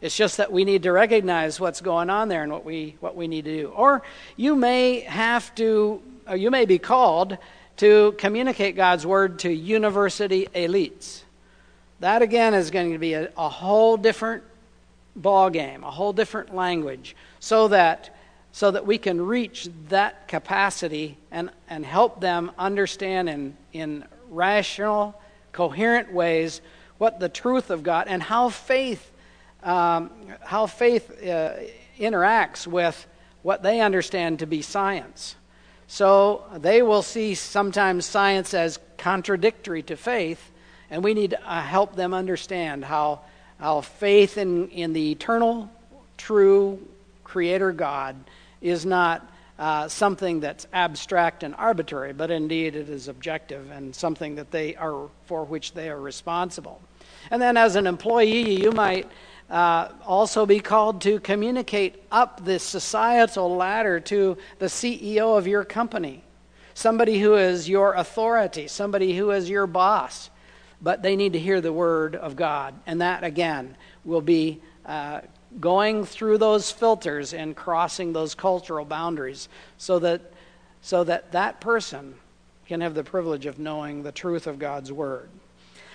It's 0.00 0.16
just 0.16 0.38
that 0.38 0.50
we 0.50 0.64
need 0.64 0.84
to 0.84 0.92
recognize 0.92 1.60
what's 1.60 1.82
going 1.82 2.08
on 2.08 2.28
there 2.28 2.42
and 2.42 2.50
what 2.50 2.64
we 2.64 2.96
what 3.00 3.14
we 3.14 3.28
need 3.28 3.44
to 3.44 3.62
do. 3.62 3.68
Or 3.68 4.02
you 4.36 4.56
may 4.56 5.00
have 5.00 5.54
to, 5.56 6.00
you 6.34 6.50
may 6.50 6.64
be 6.64 6.78
called 6.78 7.36
to 7.80 8.12
communicate 8.18 8.76
God's 8.76 9.06
word 9.06 9.38
to 9.38 9.50
university 9.50 10.46
elites. 10.54 11.22
That 12.00 12.20
again 12.20 12.52
is 12.52 12.70
going 12.70 12.92
to 12.92 12.98
be 12.98 13.14
a, 13.14 13.32
a 13.38 13.48
whole 13.48 13.96
different 13.96 14.42
ball 15.16 15.48
game, 15.48 15.82
a 15.82 15.90
whole 15.90 16.12
different 16.12 16.54
language, 16.54 17.16
so 17.38 17.68
that 17.68 18.14
so 18.52 18.70
that 18.70 18.84
we 18.84 18.98
can 18.98 19.24
reach 19.24 19.70
that 19.88 20.28
capacity 20.28 21.16
and, 21.30 21.48
and 21.70 21.86
help 21.86 22.20
them 22.20 22.50
understand 22.58 23.30
in, 23.30 23.56
in 23.72 24.04
rational, 24.28 25.18
coherent 25.52 26.12
ways 26.12 26.60
what 26.98 27.18
the 27.18 27.30
truth 27.30 27.70
of 27.70 27.82
God 27.82 28.08
and 28.08 28.22
how 28.22 28.50
faith 28.50 29.10
um, 29.62 30.10
how 30.42 30.66
faith 30.66 31.10
uh, 31.22 31.52
interacts 31.98 32.66
with 32.66 33.06
what 33.40 33.62
they 33.62 33.80
understand 33.80 34.40
to 34.40 34.46
be 34.46 34.60
science. 34.60 35.36
So 35.90 36.44
they 36.56 36.82
will 36.82 37.02
see 37.02 37.34
sometimes 37.34 38.06
science 38.06 38.54
as 38.54 38.78
contradictory 38.96 39.82
to 39.82 39.96
faith, 39.96 40.52
and 40.88 41.02
we 41.02 41.14
need 41.14 41.30
to 41.30 41.42
uh, 41.42 41.60
help 41.60 41.96
them 41.96 42.14
understand 42.14 42.84
how, 42.84 43.22
how 43.58 43.80
faith 43.80 44.38
in, 44.38 44.68
in 44.68 44.92
the 44.92 45.10
eternal, 45.10 45.68
true 46.16 46.78
Creator 47.24 47.72
God 47.72 48.14
is 48.60 48.86
not 48.86 49.28
uh, 49.58 49.88
something 49.88 50.38
that's 50.38 50.64
abstract 50.72 51.42
and 51.42 51.56
arbitrary, 51.56 52.12
but 52.12 52.30
indeed 52.30 52.76
it 52.76 52.88
is 52.88 53.08
objective 53.08 53.68
and 53.72 53.92
something 53.92 54.36
that 54.36 54.52
they 54.52 54.76
are 54.76 55.08
for 55.26 55.42
which 55.44 55.72
they 55.72 55.88
are 55.90 56.00
responsible. 56.00 56.80
And 57.32 57.42
then, 57.42 57.56
as 57.56 57.74
an 57.74 57.88
employee, 57.88 58.62
you 58.62 58.70
might 58.70 59.10
uh, 59.50 59.88
also 60.06 60.46
be 60.46 60.60
called 60.60 61.00
to 61.02 61.18
communicate 61.20 62.02
up 62.12 62.44
the 62.44 62.58
societal 62.58 63.56
ladder 63.56 63.98
to 63.98 64.38
the 64.58 64.66
CEO 64.66 65.36
of 65.36 65.46
your 65.46 65.64
company, 65.64 66.22
somebody 66.74 67.18
who 67.18 67.34
is 67.34 67.68
your 67.68 67.94
authority, 67.94 68.68
somebody 68.68 69.16
who 69.16 69.30
is 69.32 69.50
your 69.50 69.66
boss. 69.66 70.30
But 70.80 71.02
they 71.02 71.16
need 71.16 71.34
to 71.34 71.38
hear 71.38 71.60
the 71.60 71.72
word 71.72 72.14
of 72.14 72.36
God. 72.36 72.74
And 72.86 73.00
that, 73.00 73.24
again, 73.24 73.76
will 74.04 74.22
be 74.22 74.60
uh, 74.86 75.20
going 75.58 76.04
through 76.04 76.38
those 76.38 76.70
filters 76.70 77.34
and 77.34 77.56
crossing 77.56 78.12
those 78.12 78.34
cultural 78.34 78.84
boundaries 78.84 79.48
so 79.76 79.98
that, 79.98 80.32
so 80.80 81.04
that 81.04 81.32
that 81.32 81.60
person 81.60 82.14
can 82.66 82.80
have 82.80 82.94
the 82.94 83.04
privilege 83.04 83.46
of 83.46 83.58
knowing 83.58 84.04
the 84.04 84.12
truth 84.12 84.46
of 84.46 84.58
God's 84.58 84.92
word. 84.92 85.28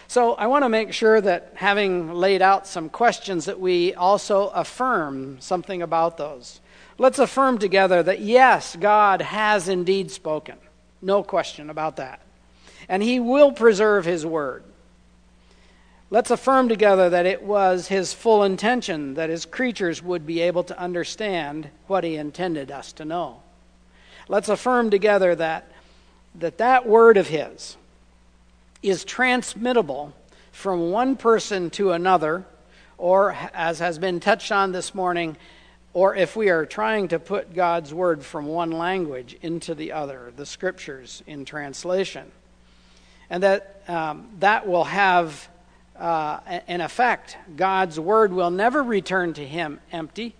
So 0.07 0.33
I 0.33 0.47
want 0.47 0.63
to 0.63 0.69
make 0.69 0.93
sure 0.93 1.19
that 1.19 1.53
having 1.55 2.13
laid 2.13 2.41
out 2.41 2.67
some 2.67 2.89
questions 2.89 3.45
that 3.45 3.59
we 3.59 3.93
also 3.93 4.47
affirm 4.49 5.39
something 5.39 5.81
about 5.81 6.17
those. 6.17 6.61
Let's 6.97 7.19
affirm 7.19 7.57
together 7.57 8.03
that 8.03 8.21
yes, 8.21 8.75
God 8.75 9.21
has 9.21 9.67
indeed 9.67 10.11
spoken. 10.11 10.57
No 11.01 11.23
question 11.23 11.69
about 11.69 11.97
that. 11.97 12.21
And 12.87 13.01
he 13.01 13.19
will 13.19 13.51
preserve 13.51 14.05
his 14.05 14.25
word. 14.25 14.63
Let's 16.11 16.31
affirm 16.31 16.69
together 16.69 17.09
that 17.09 17.25
it 17.25 17.41
was 17.41 17.87
his 17.87 18.13
full 18.13 18.43
intention 18.43 19.15
that 19.15 19.29
his 19.29 19.45
creatures 19.45 20.03
would 20.03 20.25
be 20.25 20.41
able 20.41 20.63
to 20.65 20.79
understand 20.79 21.69
what 21.87 22.03
he 22.03 22.15
intended 22.15 22.71
us 22.71 22.93
to 22.93 23.05
know. 23.05 23.41
Let's 24.27 24.49
affirm 24.49 24.91
together 24.91 25.35
that 25.35 25.71
that, 26.39 26.57
that 26.57 26.87
word 26.87 27.17
of 27.17 27.27
his, 27.27 27.77
is 28.89 29.03
transmittable 29.03 30.13
from 30.51 30.91
one 30.91 31.15
person 31.15 31.69
to 31.71 31.91
another, 31.91 32.45
or 32.97 33.35
as 33.53 33.79
has 33.79 33.99
been 33.99 34.19
touched 34.19 34.51
on 34.51 34.71
this 34.71 34.95
morning, 34.95 35.35
or 35.93 36.15
if 36.15 36.35
we 36.35 36.49
are 36.49 36.65
trying 36.65 37.07
to 37.09 37.19
put 37.19 37.53
God's 37.53 37.93
word 37.93 38.23
from 38.23 38.47
one 38.47 38.71
language 38.71 39.37
into 39.41 39.75
the 39.75 39.91
other, 39.91 40.31
the 40.35 40.45
scriptures 40.45 41.23
in 41.25 41.45
translation. 41.45 42.31
And 43.29 43.43
that 43.43 43.81
um, 43.87 44.29
that 44.39 44.67
will 44.67 44.83
have 44.83 45.47
uh, 45.97 46.39
an 46.67 46.81
effect. 46.81 47.37
God's 47.55 47.99
word 47.99 48.33
will 48.33 48.51
never 48.51 48.83
return 48.83 49.33
to 49.33 49.45
him 49.45 49.79
empty. 49.91 50.35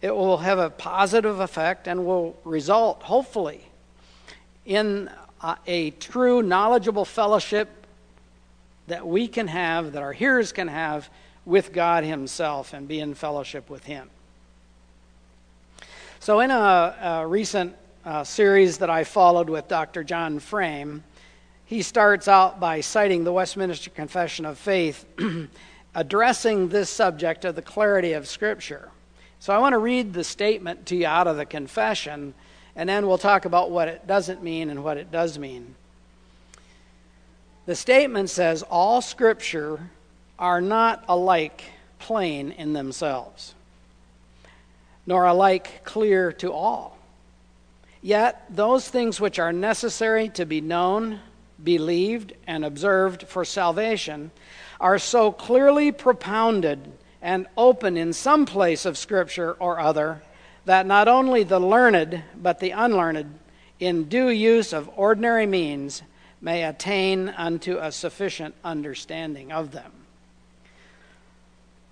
It 0.00 0.14
will 0.14 0.38
have 0.38 0.58
a 0.58 0.70
positive 0.70 1.40
effect 1.40 1.86
and 1.86 2.06
will 2.06 2.38
result, 2.44 3.02
hopefully, 3.02 3.64
in 4.64 5.10
a 5.66 5.90
true, 5.92 6.42
knowledgeable 6.42 7.04
fellowship 7.04 7.68
that 8.86 9.06
we 9.06 9.28
can 9.28 9.48
have, 9.48 9.92
that 9.92 10.02
our 10.02 10.12
hearers 10.12 10.52
can 10.52 10.68
have 10.68 11.08
with 11.46 11.72
God 11.72 12.04
Himself 12.04 12.72
and 12.72 12.86
be 12.86 13.00
in 13.00 13.14
fellowship 13.14 13.70
with 13.70 13.84
Him. 13.84 14.10
So, 16.18 16.40
in 16.40 16.50
a, 16.50 16.96
a 17.22 17.26
recent 17.26 17.74
uh, 18.04 18.24
series 18.24 18.78
that 18.78 18.90
I 18.90 19.04
followed 19.04 19.48
with 19.48 19.68
Dr. 19.68 20.04
John 20.04 20.38
Frame, 20.38 21.02
he 21.64 21.82
starts 21.82 22.28
out 22.28 22.60
by 22.60 22.80
citing 22.80 23.24
the 23.24 23.32
Westminster 23.32 23.90
Confession 23.90 24.44
of 24.44 24.58
Faith, 24.58 25.06
addressing 25.94 26.68
this 26.68 26.90
subject 26.90 27.44
of 27.44 27.54
the 27.54 27.62
clarity 27.62 28.12
of 28.12 28.28
Scripture. 28.28 28.90
So, 29.38 29.54
I 29.54 29.58
want 29.58 29.72
to 29.72 29.78
read 29.78 30.12
the 30.12 30.24
statement 30.24 30.84
to 30.86 30.96
you 30.96 31.06
out 31.06 31.26
of 31.26 31.38
the 31.38 31.46
confession 31.46 32.34
and 32.80 32.88
then 32.88 33.06
we'll 33.06 33.18
talk 33.18 33.44
about 33.44 33.70
what 33.70 33.88
it 33.88 34.06
doesn't 34.06 34.42
mean 34.42 34.70
and 34.70 34.82
what 34.82 34.96
it 34.96 35.12
does 35.12 35.38
mean. 35.38 35.74
The 37.66 37.74
statement 37.74 38.30
says 38.30 38.62
all 38.62 39.02
scripture 39.02 39.90
are 40.38 40.62
not 40.62 41.04
alike 41.06 41.62
plain 41.98 42.52
in 42.52 42.72
themselves, 42.72 43.54
nor 45.04 45.26
alike 45.26 45.82
clear 45.84 46.32
to 46.32 46.54
all. 46.54 46.96
Yet 48.00 48.46
those 48.48 48.88
things 48.88 49.20
which 49.20 49.38
are 49.38 49.52
necessary 49.52 50.30
to 50.30 50.46
be 50.46 50.62
known, 50.62 51.20
believed, 51.62 52.32
and 52.46 52.64
observed 52.64 53.24
for 53.24 53.44
salvation 53.44 54.30
are 54.80 54.98
so 54.98 55.32
clearly 55.32 55.92
propounded 55.92 56.90
and 57.20 57.46
open 57.58 57.98
in 57.98 58.14
some 58.14 58.46
place 58.46 58.86
of 58.86 58.96
Scripture 58.96 59.52
or 59.60 59.78
other 59.78 60.22
that 60.64 60.86
not 60.86 61.08
only 61.08 61.42
the 61.42 61.58
learned, 61.58 62.22
but 62.36 62.60
the 62.60 62.70
unlearned, 62.70 63.38
in 63.78 64.04
due 64.04 64.28
use 64.28 64.72
of 64.72 64.90
ordinary 64.96 65.46
means, 65.46 66.02
may 66.40 66.64
attain 66.64 67.28
unto 67.30 67.78
a 67.78 67.92
sufficient 67.92 68.54
understanding 68.64 69.52
of 69.52 69.72
them. 69.72 69.92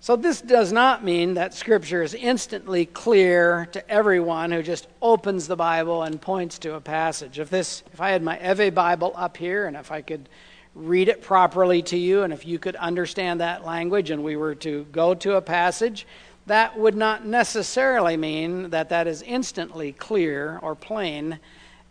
So, 0.01 0.15
this 0.15 0.39
does 0.39 0.71
not 0.71 1.03
mean 1.03 1.33
that 1.33 1.53
Scripture 1.53 2.01
is 2.01 2.13
instantly 2.13 2.85
clear 2.85 3.67
to 3.73 3.91
everyone 3.91 4.51
who 4.51 4.63
just 4.63 4.87
opens 5.01 5.45
the 5.45 5.57
Bible 5.57 6.03
and 6.03 6.21
points 6.21 6.57
to 6.59 6.75
a 6.75 6.81
passage. 6.81 7.37
If, 7.37 7.49
this, 7.49 7.83
if 7.91 7.99
I 7.99 8.11
had 8.11 8.23
my 8.23 8.39
Ewe 8.39 8.71
Bible 8.71 9.11
up 9.15 9.35
here 9.35 9.67
and 9.67 9.75
if 9.75 9.91
I 9.91 10.01
could 10.01 10.29
read 10.73 11.09
it 11.09 11.21
properly 11.21 11.81
to 11.81 11.97
you 11.97 12.23
and 12.23 12.31
if 12.31 12.45
you 12.45 12.59
could 12.59 12.77
understand 12.77 13.41
that 13.41 13.65
language 13.65 14.09
and 14.09 14.23
we 14.23 14.37
were 14.37 14.55
to 14.55 14.85
go 14.93 15.13
to 15.15 15.35
a 15.35 15.41
passage, 15.41 16.07
that 16.49 16.77
would 16.77 16.95
not 16.95 17.25
necessarily 17.25 18.17
mean 18.17 18.71
that 18.71 18.89
that 18.89 19.05
is 19.05 19.21
instantly 19.21 19.91
clear 19.93 20.59
or 20.63 20.73
plain 20.73 21.39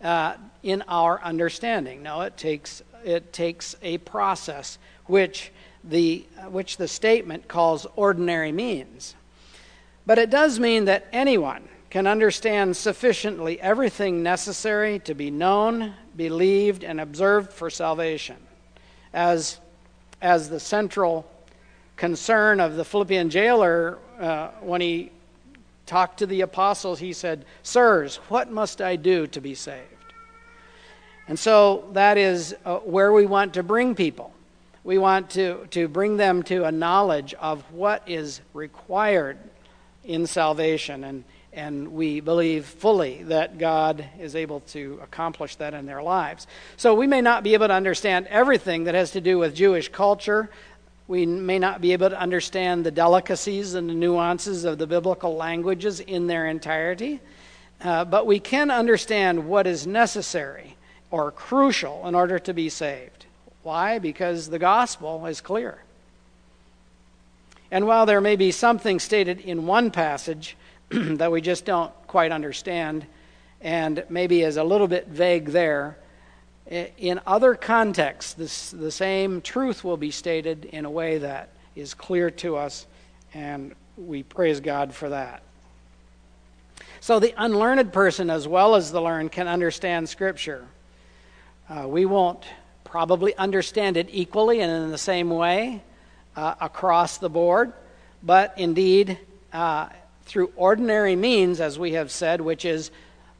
uh, 0.03 0.35
in 0.63 0.83
our 0.89 1.23
understanding. 1.23 2.03
No, 2.03 2.23
it 2.23 2.37
takes, 2.37 2.83
it 3.05 3.33
takes 3.33 3.77
a 3.83 3.99
process 3.99 4.79
which 5.07 5.53
the, 5.85 6.27
which 6.51 6.77
the 6.77 6.89
statement 6.89 7.47
calls 7.47 7.87
ordinary 7.95 8.51
means. 8.51 9.15
But 10.05 10.19
it 10.19 10.29
does 10.29 10.59
mean 10.59 10.87
that 10.87 11.07
anyone 11.13 11.69
can 11.89 12.09
understand 12.09 12.77
sufficiently 12.77 13.61
everything 13.61 14.25
necessary 14.25 14.99
to 15.01 15.15
be 15.15 15.31
known, 15.31 15.95
believed, 16.17 16.83
and 16.83 17.01
observed 17.01 17.53
for 17.53 17.71
salvation. 17.71 18.37
As, 19.15 19.61
as 20.21 20.49
the 20.49 20.61
central 20.61 21.31
concern 21.99 22.61
of 22.61 22.77
the 22.77 22.85
Philippian 22.85 23.29
jailer 23.29 23.99
uh, 24.19 24.49
when 24.61 24.81
he 24.81 25.11
talked 25.85 26.21
to 26.21 26.27
the 26.27 26.41
apostles, 26.41 26.99
he 26.99 27.13
said, 27.13 27.45
Sirs, 27.63 28.17
what 28.29 28.51
must 28.51 28.81
I 28.81 28.97
do 28.97 29.27
to 29.27 29.41
be 29.41 29.55
saved? 29.55 29.85
And 31.27 31.39
so 31.39 31.91
that 31.93 32.17
is 32.17 32.57
uh, 32.65 32.79
where 32.79 33.13
we 33.13 33.27
want 33.27 33.53
to 33.55 33.63
bring 33.63 33.95
people 33.95 34.33
we 34.89 34.97
want 34.97 35.29
to, 35.33 35.67
to 35.73 35.87
bring 35.87 36.17
them 36.17 36.43
to 36.45 36.65
a 36.65 36.73
knowledge 36.73 37.35
of 37.35 37.63
what 37.75 38.03
is 38.07 38.41
required 38.55 39.37
in 40.03 40.27
salvation. 40.27 41.05
And, 41.05 41.25
and 41.53 41.93
we 41.93 42.21
believe 42.21 42.65
fully 42.65 43.23
that 43.25 43.59
God 43.59 44.03
is 44.19 44.35
able 44.35 44.61
to 44.61 44.99
accomplish 45.03 45.57
that 45.57 45.75
in 45.75 45.85
their 45.85 46.03
lives. 46.03 46.47
So 46.79 46.95
we 46.95 47.07
may 47.07 47.21
not 47.21 47.43
be 47.43 47.53
able 47.53 47.69
to 47.69 47.75
understand 47.75 48.29
everything 48.29 48.85
that 48.85 48.95
has 48.95 49.11
to 49.11 49.21
do 49.21 49.37
with 49.37 49.55
Jewish 49.55 49.91
culture. 49.91 50.49
We 51.09 51.25
may 51.25 51.59
not 51.59 51.81
be 51.81 51.95
able 51.95 52.11
to 52.11 52.21
understand 52.21 52.85
the 52.85 52.91
delicacies 52.91 53.73
and 53.73 53.89
the 53.89 53.95
nuances 53.95 54.65
of 54.65 54.77
the 54.77 54.87
biblical 54.87 55.35
languages 55.35 56.01
in 56.01 56.27
their 56.27 56.47
entirety. 56.47 57.21
Uh, 57.81 58.05
but 58.05 58.27
we 58.27 58.39
can 58.39 58.71
understand 58.71 59.49
what 59.49 59.67
is 59.67 59.87
necessary 59.87 60.77
or 61.11 61.33
crucial 61.33 62.07
in 62.07 62.15
order 62.15 62.39
to 62.39 62.53
be 62.53 62.69
saved. 62.69 63.25
Why? 63.63 63.99
Because 63.99 64.51
the 64.51 64.59
gospel 64.59 65.25
is 65.27 65.41
clear. 65.41 65.79
And 67.71 67.87
while 67.87 68.05
there 68.05 68.21
may 68.21 68.37
be 68.37 68.51
something 68.51 68.99
stated 68.99 69.41
in 69.41 69.67
one 69.67 69.91
passage 69.91 70.57
that 70.91 71.33
we 71.33 71.41
just 71.41 71.65
don't 71.65 71.93
quite 72.07 72.33
understand 72.33 73.07
and 73.61 74.05
maybe 74.09 74.43
is 74.43 74.57
a 74.57 74.65
little 74.65 74.89
bit 74.89 75.09
vague 75.09 75.47
there, 75.47 75.97
in 76.69 77.21
other 77.27 77.55
contexts, 77.55 78.35
this, 78.35 78.71
the 78.71 78.91
same 78.91 79.41
truth 79.41 79.85
will 79.85 79.97
be 79.97 80.11
stated 80.11 80.67
in 80.67 80.85
a 80.85 80.91
way 80.91 81.19
that 81.19 81.51
is 81.75 81.95
clear 81.95 82.31
to 82.31 82.57
us, 82.57 82.87
and 83.33 83.75
we 83.97 84.23
praise 84.23 84.61
God 84.61 84.95
for 84.95 85.09
that. 85.09 85.43
So, 87.01 87.21
the 87.21 87.33
unlearned 87.37 87.93
person, 87.93 88.29
as 88.29 88.47
well 88.47 88.75
as 88.75 88.93
the 88.93 89.01
learned, 89.01 89.33
can 89.33 89.49
understand 89.49 90.09
Scripture. 90.09 90.67
Uh, 91.69 91.87
we 91.87 92.05
won't 92.05 92.45
probably 92.85 93.37
understand 93.37 93.97
it 93.97 94.09
equally 94.11 94.61
and 94.61 94.85
in 94.85 94.91
the 94.91 94.99
same 94.99 95.31
way 95.31 95.83
uh, 96.37 96.55
across 96.61 97.19
the 97.19 97.29
board, 97.29 97.73
but 98.23 98.55
indeed, 98.57 99.19
uh, 99.53 99.89
through 100.25 100.53
ordinary 100.57 101.17
means, 101.17 101.61
as 101.61 101.79
we 101.79 101.93
have 101.93 102.11
said, 102.11 102.41
which 102.41 102.65
is 102.65 102.91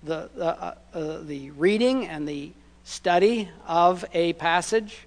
the, 0.03 0.31
uh, 0.39 0.75
uh, 0.95 1.21
the 1.23 1.51
reading 1.53 2.07
and 2.07 2.27
the 2.27 2.53
study 2.89 3.51
of 3.67 4.03
a 4.15 4.33
passage, 4.33 5.07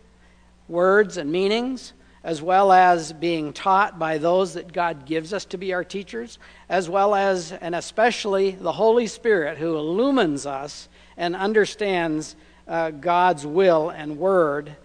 words 0.67 1.17
and 1.17 1.31
meanings, 1.31 1.93
as 2.23 2.39
well 2.39 2.71
as 2.71 3.11
being 3.11 3.51
taught 3.51 3.97
by 3.97 4.19
those 4.19 4.53
that 4.53 4.71
God 4.71 5.07
gives 5.07 5.33
us 5.33 5.45
to 5.45 5.57
be 5.57 5.73
our 5.73 5.83
teachers, 5.83 6.37
as 6.69 6.87
well 6.87 7.15
as 7.15 7.51
and 7.51 7.73
especially 7.73 8.51
the 8.51 8.71
Holy 8.71 9.07
Spirit 9.07 9.57
who 9.57 9.75
illumines 9.75 10.45
us 10.45 10.89
and 11.17 11.35
understands 11.35 12.35
uh, 12.67 12.91
God's 12.91 13.47
will 13.47 13.89
and 13.89 14.19
word 14.19 14.75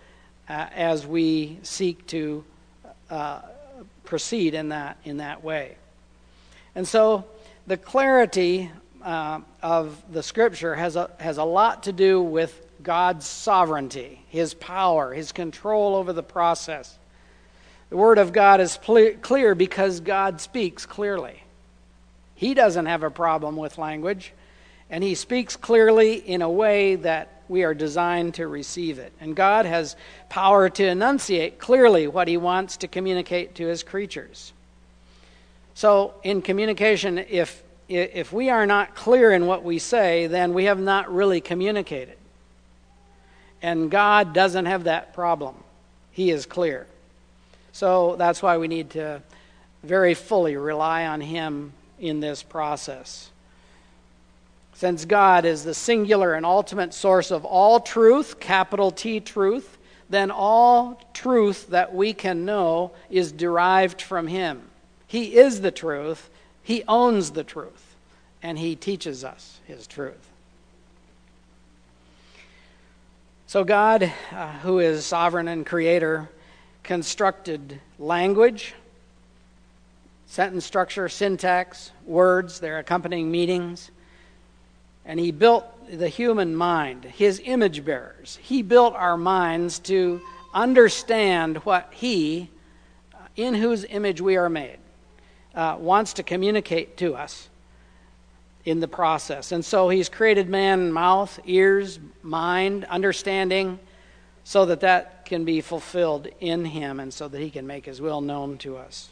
uh, 0.49 0.67
as 0.75 1.07
we 1.07 1.59
seek 1.63 2.07
to 2.07 2.45
uh, 3.11 3.43
proceed 4.05 4.55
in 4.55 4.71
that, 4.71 4.97
in 5.05 5.19
that 5.19 5.45
way. 5.45 5.77
And 6.75 6.89
so 6.89 7.27
the 7.67 7.77
clarity 7.77 8.71
uh, 9.05 9.41
of 9.63 10.03
the 10.11 10.23
scripture 10.23 10.75
has 10.75 10.97
a, 10.97 11.11
has 11.21 11.37
a 11.37 11.45
lot 11.45 11.83
to 11.83 11.93
do 11.93 12.23
with 12.23 12.63
God's 12.87 13.27
sovereignty, 13.27 14.23
his 14.29 14.55
power, 14.55 15.13
his 15.13 15.33
control 15.33 15.97
over 15.97 16.13
the 16.13 16.23
process. 16.23 16.97
The 17.91 17.97
word 17.97 18.19
of 18.19 18.33
God 18.33 18.61
is 18.61 18.79
clear 19.23 19.57
because 19.57 19.99
God 19.99 20.41
speaks 20.41 20.87
clearly. 20.87 21.43
He 22.37 22.55
doesn't 22.55 22.87
have 22.87 23.03
a 23.03 23.11
problem 23.11 23.57
with 23.57 23.77
language, 23.77 24.33
and 24.89 25.03
he 25.03 25.17
speaks 25.17 25.57
clearly 25.57 26.15
in 26.15 26.43
a 26.43 26.49
way 26.49 26.95
that 26.95 27.43
we 27.49 27.65
are 27.65 27.75
designed 27.75 28.35
to 28.35 28.47
receive 28.47 29.01
it. 29.01 29.13
And 29.21 29.35
God 29.35 29.67
has 29.67 29.97
power 30.29 30.69
to 30.69 30.87
enunciate 30.87 31.59
clearly 31.59 32.07
what 32.07 32.29
He 32.29 32.37
wants 32.37 32.77
to 32.79 32.89
communicate 32.89 33.57
to 33.57 33.67
His 33.67 33.83
creatures. 33.83 34.53
So, 35.75 36.15
in 36.23 36.41
communication, 36.41 37.19
if, 37.19 37.65
if 37.89 38.33
we 38.33 38.49
are 38.49 38.65
not 38.65 38.95
clear 38.95 39.33
in 39.33 39.49
what 39.49 39.65
we 39.65 39.81
say, 39.81 40.29
then 40.29 40.55
we 40.55 40.67
have 40.67 40.79
not 40.79 41.13
really 41.13 41.41
communicated. 41.41 42.16
And 43.63 43.91
God 43.91 44.33
doesn't 44.33 44.67
have 44.67 44.85
that 44.85 45.15
problem, 45.15 45.55
He 46.13 46.31
is 46.31 46.47
clear. 46.47 46.87
So, 47.73 48.17
that's 48.17 48.43
why 48.43 48.59
we 48.59 48.69
need 48.69 48.91
to 48.91 49.23
very 49.83 50.15
fully 50.15 50.57
rely 50.57 51.07
on 51.07 51.21
Him 51.21 51.73
in 51.99 52.21
this 52.21 52.43
process. 52.43 53.31
Since 54.75 55.07
God 55.07 55.47
is 55.47 55.65
the 55.65 55.73
singular 55.73 56.35
and 56.35 56.45
ultimate 56.45 56.93
source 56.93 57.31
of 57.31 57.45
all 57.47 57.81
truth, 57.81 58.41
capital 58.41 58.91
T 58.91 59.21
truth, 59.21 59.79
then 60.11 60.31
all 60.31 61.01
truth 61.15 61.69
that 61.69 61.95
we 61.95 62.13
can 62.13 62.45
know 62.45 62.93
is 63.09 63.33
derived 63.33 64.03
from 64.03 64.27
Him. 64.27 64.63
He 65.07 65.37
is 65.37 65.63
the 65.63 65.71
truth, 65.71 66.29
He 66.63 66.85
owns 66.87 67.31
the 67.31 67.45
truth, 67.45 67.97
and 68.43 68.59
He 68.59 68.77
teaches 68.77 69.25
us 69.25 69.61
His 69.67 69.87
truth. 69.87 70.26
So, 73.49 73.63
God, 73.63 74.13
uh, 74.33 74.53
who 74.59 74.81
is 74.81 75.07
sovereign 75.07 75.47
and 75.47 75.65
creator, 75.65 76.29
constructed 76.83 77.81
language, 77.99 78.75
sentence 80.27 80.65
structure, 80.65 81.09
syntax, 81.09 81.93
words, 82.05 82.59
their 82.59 82.79
accompanying 82.79 83.31
meanings 83.31 83.91
and 85.07 85.21
he 85.21 85.31
built 85.31 85.65
the 85.89 86.09
human 86.09 86.55
mind, 86.55 87.05
his 87.05 87.41
image 87.45 87.85
bearers. 87.85 88.39
He 88.43 88.63
built 88.63 88.95
our 88.95 89.17
minds 89.17 89.79
to 89.81 90.21
understand 90.53 91.59
what 91.59 91.89
he, 91.93 92.51
uh, 93.15 93.19
in 93.37 93.55
whose 93.55 93.85
image 93.85 94.21
we 94.21 94.37
are 94.37 94.49
made, 94.49 94.79
uh, 95.55 95.77
wants 95.79 96.15
to 96.15 96.25
communicate 96.25 96.97
to 96.97 97.15
us 97.15 97.49
in 98.67 98.81
the 98.81 98.89
process. 98.89 99.53
And 99.53 99.65
so 99.65 99.89
he's 99.89 100.11
created 100.11 100.51
man 100.51 100.93
mouth, 100.93 101.39
ears, 101.47 101.99
mind, 102.23 102.85
understanding, 102.85 103.79
so 104.45 104.67
that 104.67 104.81
that 104.81 105.25
can 105.25 105.45
be 105.45 105.61
fulfilled 105.61 106.29
in 106.41 106.65
him 106.65 107.01
and 107.01 107.15
so 107.15 107.29
that 107.29 107.41
he 107.41 107.49
can 107.49 107.67
make 107.67 107.87
his 107.87 108.01
will 108.01 108.21
known 108.21 108.59
to 108.59 108.77
us. 108.77 109.09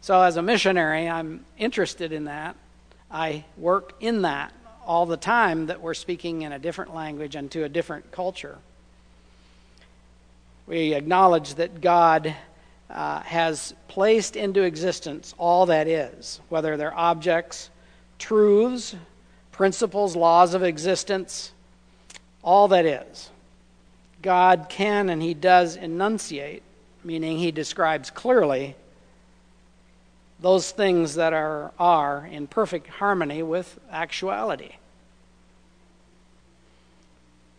So, 0.00 0.20
as 0.22 0.36
a 0.36 0.42
missionary, 0.42 1.08
I'm 1.08 1.44
interested 1.58 2.12
in 2.12 2.24
that. 2.24 2.56
I 3.10 3.44
work 3.56 3.94
in 4.00 4.22
that 4.22 4.52
all 4.84 5.06
the 5.06 5.16
time 5.16 5.66
that 5.66 5.80
we're 5.80 5.94
speaking 5.94 6.42
in 6.42 6.52
a 6.52 6.58
different 6.58 6.94
language 6.94 7.36
and 7.36 7.50
to 7.52 7.64
a 7.64 7.68
different 7.68 8.10
culture. 8.10 8.58
We 10.66 10.94
acknowledge 10.94 11.54
that 11.54 11.80
God 11.80 12.34
uh, 12.90 13.20
has 13.20 13.74
placed 13.86 14.34
into 14.34 14.62
existence 14.62 15.34
all 15.38 15.66
that 15.66 15.86
is, 15.86 16.40
whether 16.48 16.76
they're 16.76 16.96
objects, 16.96 17.70
truths, 18.22 18.94
principles, 19.50 20.14
laws 20.14 20.54
of 20.54 20.62
existence, 20.62 21.52
all 22.42 22.68
that 22.68 22.86
is. 22.86 23.30
God 24.22 24.66
can 24.68 25.10
and 25.10 25.20
He 25.20 25.34
does 25.34 25.74
enunciate, 25.74 26.62
meaning 27.02 27.38
He 27.38 27.50
describes 27.50 28.10
clearly 28.10 28.76
those 30.38 30.70
things 30.70 31.16
that 31.16 31.32
are, 31.32 31.72
are 31.78 32.28
in 32.30 32.46
perfect 32.46 32.86
harmony 32.86 33.42
with 33.42 33.78
actuality. 33.90 34.76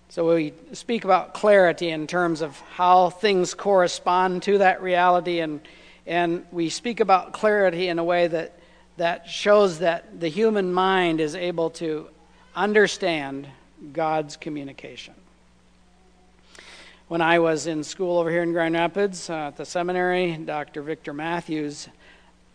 So 0.10 0.34
we 0.34 0.54
speak 0.72 1.04
about 1.04 1.34
clarity 1.34 1.90
in 1.90 2.08
terms 2.08 2.42
of 2.42 2.58
how 2.76 3.10
things 3.10 3.54
correspond 3.54 4.44
to 4.44 4.60
that 4.60 4.82
reality, 4.82 5.40
and, 5.40 5.60
And 6.06 6.46
we 6.52 6.70
speak 6.70 7.00
about 7.00 7.34
clarity 7.34 7.88
in 7.88 8.00
a 8.00 8.04
way 8.04 8.28
that, 8.28 8.52
that 8.98 9.28
shows 9.28 9.80
that 9.80 10.20
the 10.20 10.28
human 10.28 10.72
mind 10.72 11.20
is 11.20 11.36
able 11.36 11.70
to 11.72 12.10
understand 12.56 13.48
God's 13.92 14.38
communication. 14.38 15.14
When 17.08 17.22
I 17.22 17.40
was 17.40 17.68
in 17.68 17.84
school 17.84 18.18
over 18.18 18.30
here 18.30 18.44
in 18.44 18.54
Grand 18.54 18.76
Rapids 18.76 19.30
uh, 19.30 19.48
at 19.48 19.58
the 19.58 19.66
seminary, 19.66 20.38
Dr. 20.38 20.82
Victor 20.82 21.14
Matthews 21.14 21.90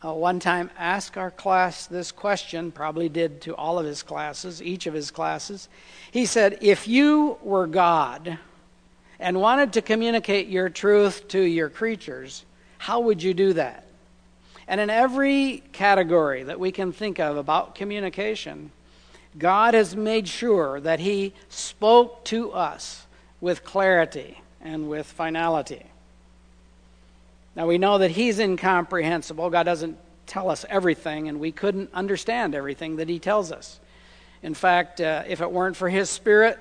uh, 0.05 0.12
one 0.12 0.38
time 0.38 0.70
asked 0.79 1.18
our 1.18 1.31
class 1.31 1.87
this 1.87 2.12
question, 2.12 2.70
probably 2.70 3.09
did 3.09 3.40
to 3.40 3.57
all 3.57 3.81
of 3.81 3.87
his 3.87 4.05
classes, 4.05 4.62
each 4.62 4.87
of 4.87 4.94
his 4.94 5.11
classes. 5.11 5.68
He 6.12 6.24
said, 6.24 6.59
If 6.61 6.87
you 6.87 7.37
were 7.42 7.66
God 7.66 8.38
and 9.18 9.40
wanted 9.40 9.72
to 9.72 9.83
communicate 9.83 10.46
your 10.46 10.68
truth 10.68 11.27
to 11.29 11.40
your 11.40 11.68
creatures, 11.68 12.44
how 12.79 13.01
would 13.01 13.20
you 13.20 13.35
do 13.35 13.55
that? 13.55 13.88
And 14.68 14.83
in 14.83 14.90
every 14.90 15.62
category 15.72 16.42
that 16.42 16.61
we 16.61 16.70
can 16.70 16.92
think 16.92 17.18
of 17.18 17.38
about 17.38 17.74
communication, 17.74 18.70
God 19.38 19.72
has 19.72 19.96
made 19.96 20.28
sure 20.28 20.78
that 20.81 21.00
He 21.00 21.33
spoke 21.48 22.22
to 22.26 22.52
us 22.52 23.07
with 23.40 23.64
clarity 23.64 24.42
and 24.61 24.90
with 24.90 25.07
finality. 25.07 25.87
Now 27.57 27.66
we 27.66 27.78
know 27.78 27.98
that 27.98 28.11
He's 28.11 28.38
incomprehensible. 28.38 29.48
God 29.48 29.62
doesn't 29.62 29.96
tell 30.26 30.50
us 30.50 30.66
everything, 30.68 31.28
and 31.28 31.40
we 31.40 31.50
couldn't 31.50 31.90
understand 31.94 32.54
everything 32.54 32.96
that 32.96 33.09
He 33.09 33.18
tells 33.18 33.50
us. 33.50 33.81
In 34.42 34.52
fact, 34.52 35.00
uh, 35.00 35.24
if 35.26 35.40
it 35.40 35.50
weren't 35.50 35.76
for 35.76 35.88
His 35.88 36.11
Spirit, 36.11 36.59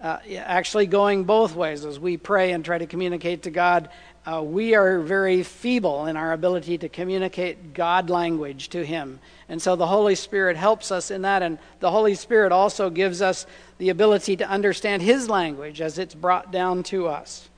uh, 0.00 0.18
actually 0.36 0.86
going 0.86 1.24
both 1.24 1.54
ways 1.54 1.84
as 1.84 2.00
we 2.00 2.16
pray 2.16 2.52
and 2.52 2.64
try 2.64 2.78
to 2.78 2.86
communicate 2.86 3.42
to 3.42 3.50
God, 3.50 3.88
uh, 4.24 4.40
we 4.40 4.74
are 4.74 5.00
very 5.00 5.42
feeble 5.42 6.06
in 6.06 6.16
our 6.16 6.32
ability 6.32 6.78
to 6.78 6.88
communicate 6.88 7.74
God 7.74 8.08
language 8.08 8.68
to 8.68 8.84
Him. 8.84 9.18
And 9.48 9.60
so 9.60 9.74
the 9.74 9.86
Holy 9.86 10.14
Spirit 10.14 10.56
helps 10.56 10.92
us 10.92 11.10
in 11.10 11.22
that, 11.22 11.42
and 11.42 11.58
the 11.80 11.90
Holy 11.90 12.14
Spirit 12.14 12.52
also 12.52 12.88
gives 12.88 13.20
us 13.20 13.46
the 13.78 13.88
ability 13.88 14.36
to 14.36 14.48
understand 14.48 15.02
His 15.02 15.28
language 15.28 15.80
as 15.80 15.98
it's 15.98 16.14
brought 16.14 16.52
down 16.52 16.84
to 16.84 17.08
us. 17.08 17.48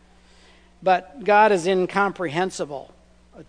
But 0.83 1.24
God 1.24 1.53
is 1.53 1.66
incomprehensible 1.66 2.94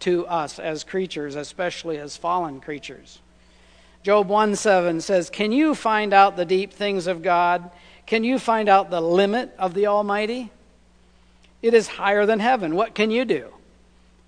to 0.02 0.28
us 0.28 0.60
as 0.60 0.84
creatures, 0.84 1.36
especially 1.36 1.98
as 1.98 2.18
fallen 2.18 2.60
creatures. 2.60 3.20
Job 4.04 4.28
1 4.28 4.56
7 4.56 5.00
says, 5.00 5.30
Can 5.30 5.52
you 5.52 5.74
find 5.74 6.14
out 6.14 6.36
the 6.36 6.46
deep 6.46 6.74
things 6.74 7.08
of 7.08 7.24
God? 7.24 7.72
Can 8.06 8.24
you 8.24 8.40
find 8.40 8.68
out 8.68 8.90
the 8.90 9.02
limit 9.02 9.56
of 9.58 9.74
the 9.74 9.88
Almighty? 9.88 10.52
It 11.62 11.74
is 11.74 11.88
higher 11.88 12.26
than 12.26 12.40
heaven. 12.40 12.76
What 12.76 12.96
can 12.96 13.12
you 13.12 13.26
do? 13.26 13.54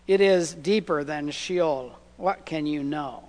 It 0.07 0.21
is 0.21 0.53
deeper 0.53 1.03
than 1.03 1.31
Sheol. 1.31 1.97
What 2.17 2.45
can 2.45 2.65
you 2.65 2.83
know? 2.83 3.23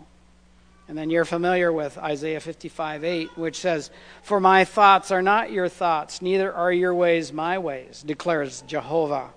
And 0.89 0.97
then 0.97 1.11
you're 1.11 1.27
familiar 1.27 1.71
with 1.71 1.99
Isaiah 1.99 2.41
55 2.41 3.05
8, 3.05 3.37
which 3.37 3.59
says, 3.59 3.91
For 4.23 4.41
my 4.41 4.65
thoughts 4.65 5.11
are 5.11 5.21
not 5.21 5.53
your 5.53 5.69
thoughts, 5.69 6.23
neither 6.23 6.53
are 6.53 6.73
your 6.73 6.95
ways 6.95 7.33
my 7.33 7.59
ways, 7.59 8.03
declares 8.07 8.63
Jehovah. 8.67 9.31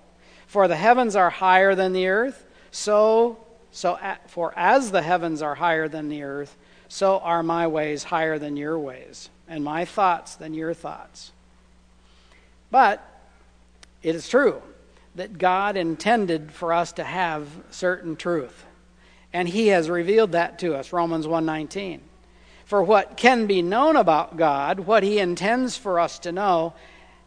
For 0.48 0.68
the 0.70 0.78
heavens 0.78 1.16
are 1.16 1.30
higher 1.30 1.76
than 1.76 1.92
the 1.92 2.08
earth, 2.08 2.46
so 2.72 3.38
so 3.72 3.98
for 4.28 4.54
as 4.58 4.92
the 4.92 5.02
heavens 5.02 5.42
are 5.42 5.56
higher 5.56 5.88
than 5.88 6.10
the 6.10 6.24
earth, 6.24 6.56
so 6.88 7.20
are 7.20 7.42
my 7.42 7.68
ways 7.68 8.04
higher 8.04 8.38
than 8.38 8.58
your 8.58 8.78
ways, 8.78 9.30
and 9.48 9.64
my 9.64 9.86
thoughts 9.86 10.36
than 10.36 10.54
your 10.54 10.74
thoughts. 10.74 11.32
But 12.70 13.06
it 14.04 14.16
is 14.16 14.28
true 14.28 14.62
that 15.16 15.38
God 15.38 15.76
intended 15.76 16.52
for 16.52 16.74
us 16.74 16.92
to 16.94 17.04
have 17.04 17.48
certain 17.70 18.16
truth, 18.16 18.66
and 19.34 19.50
he 19.50 19.68
has 19.68 19.90
revealed 19.90 20.32
that 20.32 20.60
to 20.60 20.76
us, 20.76 20.94
Romans 20.94 21.28
1:19. 21.28 22.02
For 22.66 22.82
what 22.82 23.18
can 23.18 23.48
be 23.48 23.62
known 23.62 23.96
about 23.96 24.38
God, 24.38 24.82
what 24.82 25.04
he 25.04 25.20
intends 25.20 25.76
for 25.76 26.00
us 26.00 26.20
to 26.20 26.32
know, 26.32 26.74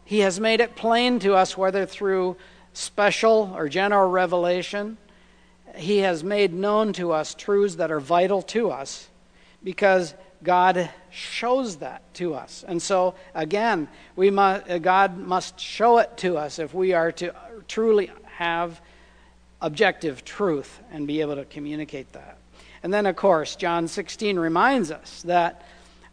he 0.03 0.19
has 0.19 0.39
made 0.39 0.59
it 0.59 0.75
plain 0.75 1.19
to 1.19 1.35
us 1.35 1.57
whether 1.57 1.85
through 1.85 2.37
special 2.73 3.53
or 3.55 3.69
general 3.69 4.09
revelation. 4.09 4.97
He 5.75 5.99
has 5.99 6.23
made 6.23 6.53
known 6.53 6.93
to 6.93 7.11
us 7.11 7.35
truths 7.35 7.75
that 7.75 7.91
are 7.91 7.99
vital 7.99 8.41
to 8.43 8.71
us 8.71 9.09
because 9.65 10.13
God 10.43 10.89
shows 11.09 11.77
that 11.77 12.01
to 12.13 12.35
us. 12.35 12.63
And 12.65 12.81
so, 12.81 13.15
again, 13.33 13.89
we 14.15 14.29
must, 14.29 14.69
uh, 14.69 14.77
God 14.77 15.17
must 15.17 15.59
show 15.59 15.97
it 15.97 16.15
to 16.17 16.37
us 16.37 16.59
if 16.59 16.73
we 16.73 16.93
are 16.93 17.11
to 17.13 17.33
truly 17.67 18.11
have 18.35 18.79
objective 19.61 20.23
truth 20.23 20.79
and 20.91 21.07
be 21.07 21.19
able 21.19 21.35
to 21.35 21.45
communicate 21.45 22.13
that. 22.13 22.37
And 22.83 22.93
then, 22.93 23.07
of 23.07 23.15
course, 23.15 23.55
John 23.55 23.87
16 23.87 24.37
reminds 24.37 24.91
us 24.91 25.23
that, 25.23 25.65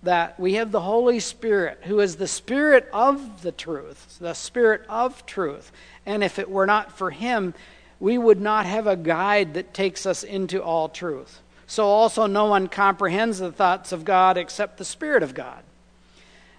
that 0.03 0.41
we 0.41 0.55
have 0.55 0.73
the 0.73 0.81
Holy 0.81 1.21
Spirit, 1.21 1.81
who 1.83 2.01
is 2.01 2.17
the 2.17 2.27
Spirit 2.27 2.89
of 2.91 3.43
the 3.43 3.53
truth, 3.53 4.17
the 4.19 4.33
Spirit 4.33 4.83
of 4.89 5.27
truth. 5.27 5.71
And 6.07 6.25
if 6.25 6.39
it 6.39 6.51
were 6.51 6.67
not 6.67 6.97
for 6.97 7.11
him, 7.11 7.53
we 8.01 8.17
would 8.17 8.41
not 8.41 8.65
have 8.65 8.87
a 8.87 8.97
guide 8.97 9.53
that 9.55 9.75
takes 9.75 10.07
us 10.07 10.25
into 10.25 10.63
all 10.63 10.89
truth. 10.89 11.43
So 11.73 11.87
also, 11.87 12.27
no 12.27 12.45
one 12.45 12.69
comprehends 12.69 13.39
the 13.39 13.51
thoughts 13.51 13.93
of 13.93 14.05
God 14.05 14.37
except 14.37 14.77
the 14.77 14.85
Spirit 14.85 15.23
of 15.23 15.33
God. 15.33 15.63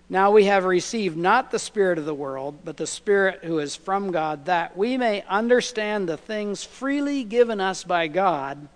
Now 0.09 0.31
we 0.31 0.45
have 0.45 0.65
received 0.65 1.15
not 1.15 1.51
the 1.51 1.59
Spirit 1.59 1.99
of 1.99 2.05
the 2.05 2.15
world, 2.15 2.57
but 2.65 2.77
the 2.77 2.87
Spirit 2.87 3.43
who 3.43 3.59
is 3.59 3.75
from 3.75 4.11
God, 4.11 4.45
that 4.45 4.75
we 4.75 4.97
may 4.97 5.23
understand 5.29 6.09
the 6.09 6.17
things 6.17 6.63
freely 6.63 7.23
given 7.23 7.61
us 7.61 7.83
by 7.83 8.07
God. 8.07 8.67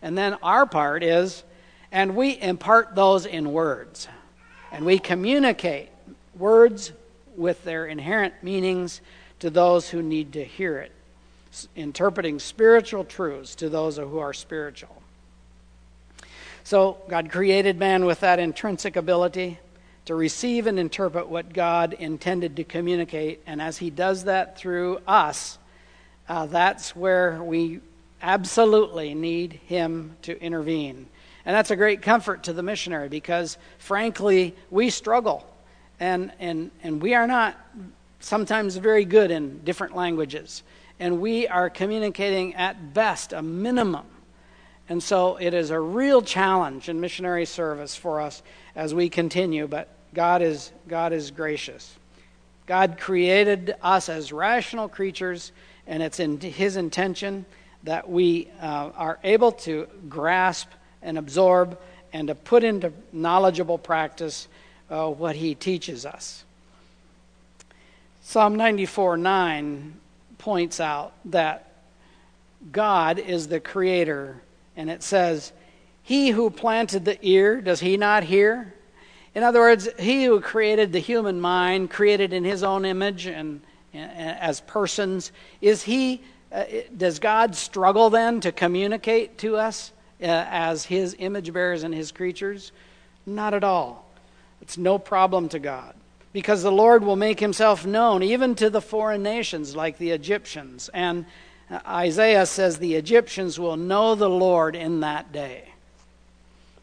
And 0.00 0.16
then 0.16 0.34
our 0.44 0.64
part 0.64 1.02
is, 1.02 1.42
and 1.90 2.14
we 2.14 2.40
impart 2.40 2.94
those 2.94 3.26
in 3.26 3.52
words. 3.52 4.06
And 4.70 4.86
we 4.86 5.00
communicate 5.00 5.88
words 6.38 6.92
with 7.36 7.64
their 7.64 7.86
inherent 7.86 8.34
meanings 8.44 9.00
to 9.40 9.50
those 9.50 9.88
who 9.88 10.02
need 10.02 10.34
to 10.34 10.44
hear 10.44 10.78
it, 10.78 10.92
interpreting 11.74 12.38
spiritual 12.38 13.04
truths 13.04 13.56
to 13.56 13.68
those 13.68 13.96
who 13.96 14.20
are 14.20 14.32
spiritual. 14.32 14.99
So, 16.64 16.98
God 17.08 17.30
created 17.30 17.78
man 17.78 18.04
with 18.04 18.20
that 18.20 18.38
intrinsic 18.38 18.96
ability 18.96 19.58
to 20.04 20.14
receive 20.14 20.66
and 20.66 20.78
interpret 20.78 21.28
what 21.28 21.52
God 21.52 21.92
intended 21.94 22.56
to 22.56 22.64
communicate. 22.64 23.42
And 23.46 23.62
as 23.62 23.78
He 23.78 23.90
does 23.90 24.24
that 24.24 24.58
through 24.58 24.98
us, 25.06 25.58
uh, 26.28 26.46
that's 26.46 26.94
where 26.94 27.42
we 27.42 27.80
absolutely 28.22 29.14
need 29.14 29.54
Him 29.66 30.16
to 30.22 30.40
intervene. 30.42 31.06
And 31.44 31.56
that's 31.56 31.70
a 31.70 31.76
great 31.76 32.02
comfort 32.02 32.44
to 32.44 32.52
the 32.52 32.62
missionary 32.62 33.08
because, 33.08 33.56
frankly, 33.78 34.54
we 34.70 34.90
struggle. 34.90 35.46
And, 35.98 36.32
and, 36.38 36.70
and 36.82 37.00
we 37.02 37.14
are 37.14 37.26
not 37.26 37.56
sometimes 38.20 38.76
very 38.76 39.04
good 39.04 39.30
in 39.30 39.60
different 39.64 39.96
languages. 39.96 40.62
And 40.98 41.20
we 41.20 41.48
are 41.48 41.70
communicating 41.70 42.54
at 42.54 42.94
best 42.94 43.32
a 43.32 43.42
minimum. 43.42 44.06
And 44.90 45.00
so 45.00 45.36
it 45.36 45.54
is 45.54 45.70
a 45.70 45.78
real 45.78 46.20
challenge 46.20 46.88
in 46.88 47.00
missionary 47.00 47.46
service 47.46 47.94
for 47.94 48.20
us 48.20 48.42
as 48.74 48.92
we 48.92 49.08
continue, 49.08 49.68
but 49.68 49.88
God 50.14 50.42
is, 50.42 50.72
God 50.88 51.12
is 51.12 51.30
gracious. 51.30 51.94
God 52.66 52.98
created 52.98 53.76
us 53.82 54.08
as 54.08 54.32
rational 54.32 54.88
creatures, 54.88 55.52
and 55.86 56.02
it's 56.02 56.18
in 56.18 56.40
His 56.40 56.76
intention 56.76 57.46
that 57.84 58.10
we 58.10 58.48
uh, 58.60 58.90
are 58.96 59.20
able 59.22 59.52
to 59.52 59.86
grasp 60.08 60.68
and 61.02 61.16
absorb 61.16 61.78
and 62.12 62.26
to 62.26 62.34
put 62.34 62.64
into 62.64 62.92
knowledgeable 63.12 63.78
practice 63.78 64.48
uh, 64.90 65.08
what 65.08 65.36
He 65.36 65.54
teaches 65.54 66.04
us. 66.04 66.44
Psalm 68.22 68.56
94 68.56 69.16
9 69.18 69.94
points 70.38 70.80
out 70.80 71.12
that 71.26 71.72
God 72.72 73.20
is 73.20 73.46
the 73.46 73.60
creator, 73.60 74.42
and 74.80 74.90
it 74.90 75.02
says, 75.02 75.52
He 76.02 76.30
who 76.30 76.48
planted 76.48 77.04
the 77.04 77.18
ear, 77.20 77.60
does 77.60 77.80
he 77.80 77.98
not 77.98 78.24
hear? 78.24 78.72
In 79.34 79.42
other 79.42 79.60
words, 79.60 79.90
he 79.98 80.24
who 80.24 80.40
created 80.40 80.90
the 80.90 80.98
human 80.98 81.38
mind, 81.38 81.90
created 81.90 82.32
in 82.32 82.44
his 82.44 82.62
own 82.62 82.86
image 82.86 83.26
and, 83.26 83.60
and 83.92 84.10
as 84.38 84.62
persons, 84.62 85.32
is 85.60 85.82
he, 85.82 86.22
uh, 86.50 86.64
does 86.96 87.18
God 87.18 87.54
struggle 87.54 88.08
then 88.08 88.40
to 88.40 88.52
communicate 88.52 89.36
to 89.38 89.58
us 89.58 89.92
uh, 90.22 90.24
as 90.48 90.86
his 90.86 91.14
image 91.18 91.52
bearers 91.52 91.82
and 91.82 91.94
his 91.94 92.10
creatures? 92.10 92.72
Not 93.26 93.52
at 93.52 93.62
all. 93.62 94.10
It's 94.62 94.78
no 94.78 94.98
problem 94.98 95.50
to 95.50 95.58
God 95.58 95.94
because 96.32 96.62
the 96.62 96.72
Lord 96.72 97.04
will 97.04 97.16
make 97.16 97.38
himself 97.38 97.84
known 97.84 98.22
even 98.22 98.54
to 98.54 98.70
the 98.70 98.80
foreign 98.80 99.22
nations 99.22 99.76
like 99.76 99.98
the 99.98 100.12
Egyptians. 100.12 100.88
And 100.94 101.26
Isaiah 101.70 102.46
says 102.46 102.78
the 102.78 102.94
Egyptians 102.94 103.58
will 103.58 103.76
know 103.76 104.14
the 104.14 104.28
Lord 104.28 104.74
in 104.74 105.00
that 105.00 105.32
day. 105.32 105.64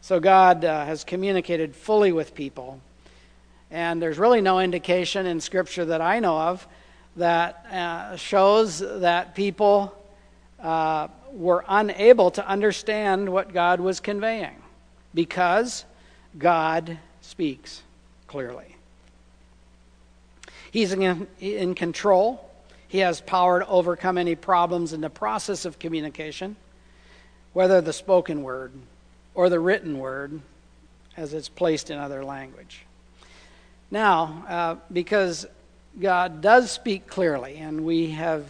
So 0.00 0.20
God 0.20 0.64
uh, 0.64 0.86
has 0.86 1.04
communicated 1.04 1.76
fully 1.76 2.12
with 2.12 2.34
people. 2.34 2.80
And 3.70 4.00
there's 4.00 4.18
really 4.18 4.40
no 4.40 4.60
indication 4.60 5.26
in 5.26 5.40
Scripture 5.40 5.84
that 5.86 6.00
I 6.00 6.20
know 6.20 6.38
of 6.38 6.66
that 7.16 7.66
uh, 7.70 8.16
shows 8.16 8.78
that 8.78 9.34
people 9.34 9.94
uh, 10.60 11.08
were 11.32 11.64
unable 11.68 12.30
to 12.30 12.46
understand 12.46 13.28
what 13.28 13.52
God 13.52 13.80
was 13.80 14.00
conveying 14.00 14.56
because 15.14 15.84
God 16.38 16.98
speaks 17.20 17.82
clearly. 18.26 18.76
He's 20.70 20.92
in, 20.92 21.26
in 21.40 21.74
control. 21.74 22.47
He 22.88 22.98
has 22.98 23.20
power 23.20 23.60
to 23.60 23.66
overcome 23.66 24.18
any 24.18 24.34
problems 24.34 24.92
in 24.92 25.00
the 25.00 25.10
process 25.10 25.64
of 25.64 25.78
communication, 25.78 26.56
whether 27.52 27.80
the 27.80 27.92
spoken 27.92 28.42
word 28.42 28.72
or 29.34 29.48
the 29.48 29.60
written 29.60 29.98
word 29.98 30.40
as 31.16 31.34
it's 31.34 31.48
placed 31.48 31.90
in 31.90 31.98
other 31.98 32.24
language. 32.24 32.86
Now, 33.90 34.44
uh, 34.48 34.76
because 34.92 35.46
God 36.00 36.40
does 36.40 36.70
speak 36.70 37.06
clearly, 37.06 37.56
and 37.56 37.84
we 37.84 38.10
have 38.10 38.44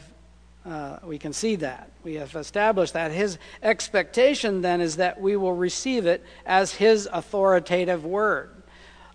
uh, 0.67 0.99
we 1.03 1.19
can 1.19 1.33
see 1.33 1.57
that. 1.57 1.91
We 2.05 2.15
have 2.15 2.35
established 2.35 2.93
that. 2.93 3.11
His 3.11 3.39
expectation 3.63 4.61
then 4.61 4.83
is 4.83 4.97
that 4.97 5.19
we 5.19 5.35
will 5.37 5.55
receive 5.55 6.05
it 6.05 6.23
as 6.45 6.75
His 6.75 7.09
authoritative 7.11 8.05
word, 8.05 8.51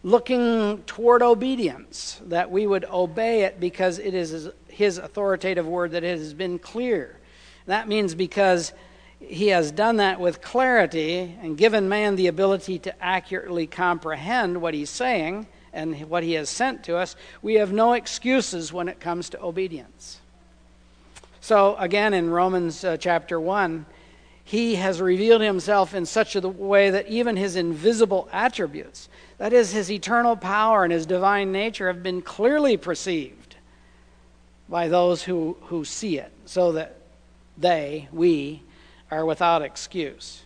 looking 0.02 0.82
toward 0.84 1.22
obedience, 1.22 2.20
that 2.26 2.50
we 2.50 2.66
would 2.66 2.86
obey 2.86 3.44
it 3.44 3.60
because 3.60 4.00
it 4.00 4.16
is 4.16 4.50
His 4.74 4.98
authoritative 4.98 5.68
word 5.68 5.92
that 5.92 6.04
it 6.04 6.18
has 6.18 6.34
been 6.34 6.58
clear. 6.58 7.18
That 7.68 7.88
means 7.88 8.16
because 8.16 8.74
He 9.20 9.50
has 9.50 9.72
done 9.72 9.98
that 9.98 10.20
with 10.20 10.42
clarity 10.42 11.38
and 11.42 11.58
given 11.58 11.88
man 11.88 12.16
the 12.16 12.28
ability 12.28 12.80
to 12.80 13.04
accurately 13.04 13.68
comprehend 13.68 14.62
what 14.62 14.74
He's 14.74 14.90
saying 14.90 15.48
and 15.72 16.10
what 16.10 16.24
He 16.24 16.34
has 16.34 16.50
sent 16.50 16.84
to 16.86 16.98
us, 16.98 17.16
we 17.42 17.56
have 17.56 17.72
no 17.72 17.94
excuses 17.94 18.74
when 18.74 18.88
it 18.88 19.00
comes 19.00 19.30
to 19.30 19.44
obedience. 19.44 20.20
So, 21.40 21.76
again, 21.78 22.14
in 22.14 22.30
Romans 22.30 22.84
uh, 22.84 22.98
chapter 22.98 23.40
1, 23.40 23.86
he 24.44 24.76
has 24.76 25.00
revealed 25.00 25.42
himself 25.42 25.94
in 25.94 26.06
such 26.06 26.36
a 26.36 26.48
way 26.48 26.90
that 26.90 27.08
even 27.08 27.38
his 27.38 27.56
invisible 27.56 28.28
attributes, 28.32 29.08
that 29.38 29.54
is, 29.54 29.72
his 29.72 29.92
eternal 29.92 30.36
power 30.36 30.84
and 30.84 30.92
his 30.92 31.06
divine 31.06 31.52
nature, 31.52 31.88
have 31.88 32.04
been 32.04 32.22
clearly 32.22 32.76
perceived 32.76 33.43
by 34.74 34.88
those 34.88 35.22
who, 35.22 35.56
who 35.66 35.86
see 35.86 36.18
it, 36.18 36.32
so 36.46 36.72
that 36.72 36.98
they, 37.60 38.08
we, 38.12 38.60
are 39.12 39.24
without 39.24 39.62
excuse. 39.62 40.42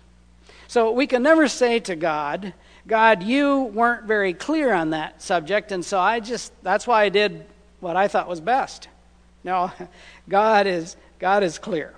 So 0.67 0.91
we 0.91 1.07
can 1.07 1.23
never 1.23 1.47
say 1.47 1.79
to 1.79 1.95
God, 1.95 2.53
God, 2.85 3.23
you 3.23 3.63
weren't 3.63 4.03
very 4.03 4.33
clear 4.33 4.73
on 4.73 4.89
that 4.89 5.21
subject, 5.21 5.71
and 5.71 5.85
so 5.85 5.97
I 5.97 6.19
just, 6.19 6.51
that's 6.61 6.85
why 6.85 7.03
I 7.03 7.09
did 7.09 7.45
what 7.79 7.95
I 7.95 8.09
thought 8.09 8.27
was 8.27 8.41
best. 8.41 8.89
No, 9.45 9.71
God 10.27 10.67
is, 10.67 10.97
God 11.19 11.41
is 11.41 11.57
clear. 11.57 11.95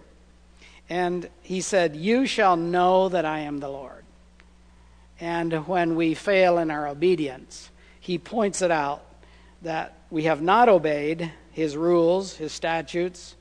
And 0.87 1.27
he 1.41 1.61
said, 1.61 1.95
You 1.95 2.27
shall 2.27 2.57
know 2.57 3.09
that 3.09 3.25
I 3.25 3.39
am 3.39 3.57
the 3.57 3.69
Lord. 3.69 4.03
And 5.19 5.67
when 5.67 5.95
we 5.95 6.13
fail 6.13 6.59
in 6.59 6.69
our 6.69 6.87
obedience, 6.87 7.71
he 7.99 8.19
points 8.19 8.61
it 8.61 8.69
out 8.69 9.03
that 9.61 9.93
we 10.09 10.23
have 10.23 10.41
not 10.41 10.69
obeyed 10.69 11.31
his 11.51 11.75
rules, 11.75 12.35
his 12.35 12.51
statutes, 12.51 13.35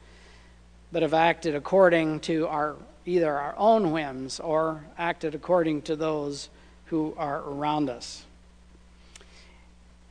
but 0.90 1.02
have 1.02 1.14
acted 1.14 1.54
according 1.54 2.20
to 2.20 2.46
our 2.48 2.76
either 3.06 3.34
our 3.34 3.54
own 3.56 3.90
whims 3.90 4.38
or 4.38 4.84
acted 4.98 5.34
according 5.34 5.80
to 5.82 5.96
those 5.96 6.50
who 6.86 7.14
are 7.16 7.40
around 7.40 7.88
us. 7.88 8.24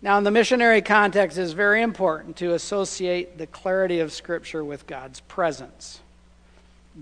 Now, 0.01 0.17
in 0.17 0.23
the 0.23 0.31
missionary 0.31 0.81
context, 0.81 1.37
it 1.37 1.41
is 1.41 1.53
very 1.53 1.81
important 1.81 2.37
to 2.37 2.53
associate 2.53 3.37
the 3.37 3.47
clarity 3.47 3.99
of 3.99 4.11
Scripture 4.11 4.63
with 4.63 4.87
God's 4.87 5.21
presence. 5.21 5.99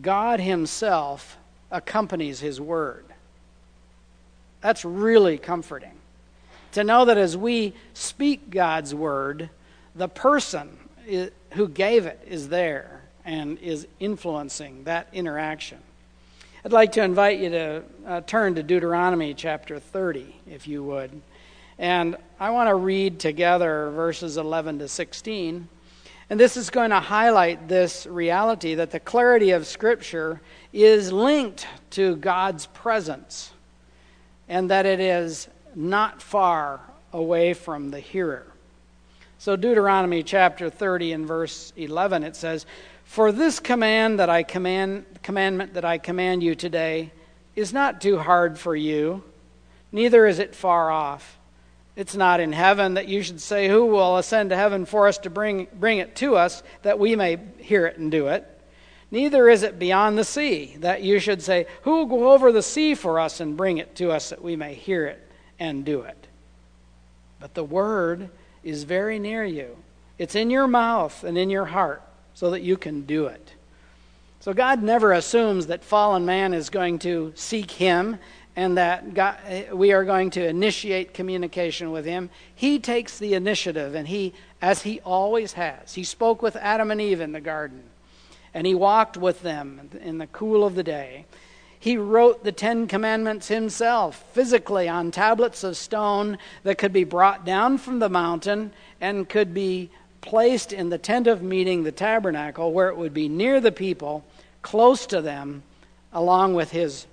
God 0.02 0.40
Himself 0.40 1.38
accompanies 1.72 2.40
His 2.40 2.60
Word. 2.60 3.06
That's 4.62 4.86
really 4.86 5.38
comforting. 5.38 5.92
To 6.76 6.84
know 6.84 7.06
that 7.06 7.18
as 7.18 7.38
we 7.38 7.74
speak 7.94 8.50
God's 8.50 8.94
Word, 8.94 9.50
the 9.96 10.10
person 10.10 10.78
who 11.54 11.70
gave 11.70 12.06
it 12.06 12.20
is 12.28 12.50
there 12.50 13.02
and 13.24 13.58
is 13.60 13.88
influencing 14.02 14.84
that 14.84 15.08
interaction. 15.14 15.78
I'd 16.66 16.74
like 16.74 16.92
to 16.92 17.02
invite 17.02 17.40
you 17.40 17.50
to 17.52 17.84
uh, 18.06 18.22
turn 18.28 18.56
to 18.56 18.64
Deuteronomy 18.64 19.34
chapter 19.34 19.80
30, 19.80 20.36
if 20.52 20.68
you 20.68 20.84
would. 20.84 21.22
And 21.80 22.18
I 22.42 22.50
want 22.50 22.68
to 22.68 22.76
read 22.76 23.22
together 23.22 23.92
verses 23.92 24.36
11 24.36 24.80
to 24.80 24.90
16. 24.90 25.70
And 26.30 26.38
this 26.38 26.58
is 26.58 26.70
going 26.70 26.90
to 26.90 27.00
highlight 27.00 27.70
this 27.70 28.06
reality 28.06 28.76
that 28.76 28.92
the 28.92 29.00
clarity 29.00 29.52
of 29.52 29.66
Scripture 29.66 30.42
is 30.74 31.10
linked 31.14 31.68
to 31.92 32.18
God's 32.18 32.66
presence 32.66 33.54
and 34.50 34.70
that 34.70 34.86
it 34.86 35.00
is 35.00 35.48
not 35.76 36.22
far 36.22 36.82
away 37.12 37.54
from 37.54 37.92
the 37.92 38.00
hearer. 38.00 38.46
So, 39.38 39.56
Deuteronomy 39.56 40.24
chapter 40.24 40.70
30 40.70 41.12
and 41.12 41.28
verse 41.28 41.74
11, 41.76 42.24
it 42.24 42.36
says, 42.36 42.66
For 43.04 43.32
this 43.32 43.60
command 43.60 44.20
that 44.20 44.30
I 44.30 44.44
command, 44.44 45.06
commandment 45.24 45.74
that 45.76 45.86
I 45.86 45.98
command 45.98 46.42
you 46.42 46.56
today 46.56 47.12
is 47.56 47.74
not 47.74 48.02
too 48.02 48.18
hard 48.18 48.58
for 48.58 48.76
you, 48.76 49.24
neither 49.92 50.26
is 50.26 50.40
it 50.40 50.56
far 50.56 50.90
off. 50.90 51.38
It's 51.96 52.16
not 52.16 52.40
in 52.40 52.52
heaven 52.52 52.96
that 52.96 53.08
you 53.08 53.24
should 53.24 53.40
say, 53.42 53.68
Who 53.68 53.86
will 53.86 54.18
ascend 54.18 54.50
to 54.50 54.56
heaven 54.56 54.86
for 54.86 55.08
us 55.08 55.18
to 55.20 55.30
bring, 55.30 55.68
bring 55.74 56.00
it 56.00 56.16
to 56.18 56.36
us, 56.36 56.64
that 56.82 57.00
we 57.00 57.16
may 57.16 57.38
hear 57.60 57.86
it 57.86 57.98
and 57.98 58.10
do 58.10 58.28
it? 58.28 58.50
Neither 59.12 59.48
is 59.48 59.64
it 59.64 59.80
beyond 59.80 60.18
the 60.18 60.26
sea 60.26 60.76
that 60.80 61.04
you 61.04 61.20
should 61.20 61.42
say, 61.42 61.68
Who 61.84 61.92
will 61.92 62.06
go 62.06 62.32
over 62.34 62.52
the 62.52 62.64
sea 62.64 62.96
for 62.96 63.20
us 63.20 63.40
and 63.40 63.56
bring 63.56 63.78
it 63.78 63.96
to 63.98 64.12
us, 64.12 64.30
that 64.30 64.42
we 64.42 64.56
may 64.56 64.74
hear 64.74 65.06
it 65.06 65.25
and 65.60 65.86
do 65.86 66.02
it? 66.02 66.28
But 67.40 67.54
the 67.54 67.64
word 67.64 68.30
is 68.64 68.84
very 68.84 69.20
near 69.20 69.44
you. 69.44 69.78
It's 70.18 70.36
in 70.36 70.50
your 70.50 70.68
mouth 70.68 71.24
and 71.24 71.38
in 71.38 71.50
your 71.50 71.66
heart, 71.66 72.02
so 72.34 72.52
that 72.52 72.62
you 72.62 72.78
can 72.78 73.06
do 73.06 73.28
it. 73.28 73.54
So 74.40 74.54
God 74.54 74.84
never 74.84 75.12
assumes 75.12 75.68
that 75.68 75.84
fallen 75.84 76.26
man 76.26 76.54
is 76.54 76.70
going 76.70 77.00
to 77.00 77.34
seek 77.36 77.72
him 77.72 78.20
and 78.56 78.78
that 78.78 79.14
God, 79.14 79.38
we 79.74 79.92
are 79.92 80.06
going 80.06 80.30
to 80.32 80.48
initiate 80.48 81.14
communication 81.14 81.92
with 81.92 82.06
him. 82.06 82.30
He 82.54 82.80
takes 82.80 83.20
the 83.20 83.34
initiative, 83.34 83.96
and 83.96 84.08
he, 84.08 84.34
as 84.62 84.84
he 84.84 85.02
always 85.02 85.54
has, 85.54 85.94
he 85.94 86.04
spoke 86.04 86.42
with 86.42 86.56
Adam 86.56 86.90
and 86.92 87.02
Eve 87.02 87.20
in 87.20 87.34
the 87.34 87.42
garden, 87.42 87.84
and 88.54 88.66
he 88.66 88.74
walked 88.74 89.18
with 89.18 89.42
them 89.42 89.90
in 90.02 90.20
the 90.20 90.28
cool 90.28 90.66
of 90.66 90.76
the 90.76 90.84
day. 90.84 91.26
He 91.86 91.98
wrote 91.98 92.44
the 92.44 92.52
Ten 92.52 92.88
Commandments 92.88 93.48
himself, 93.48 94.26
physically 94.34 94.90
on 94.90 95.12
tablets 95.12 95.64
of 95.64 95.78
stone 95.78 96.40
that 96.64 96.80
could 96.80 96.92
be 96.92 97.04
brought 97.04 97.46
down 97.46 97.78
from 97.78 98.00
the 98.00 98.10
mountain 98.10 98.74
and 99.00 99.30
could 99.30 99.54
be 99.54 99.92
placed 100.20 100.74
in 100.74 100.90
the 100.90 100.98
tent 100.98 101.28
of 101.28 101.44
meeting, 101.44 101.84
the 101.84 101.92
tabernacle, 101.92 102.74
where 102.74 102.90
it 102.90 102.98
would 102.98 103.14
be 103.14 103.30
near 103.30 103.62
the 103.62 103.72
people, 103.72 104.26
close 104.64 105.06
to 105.06 105.22
them, 105.22 105.62
along 106.12 106.56
with 106.56 106.72
his 106.72 107.06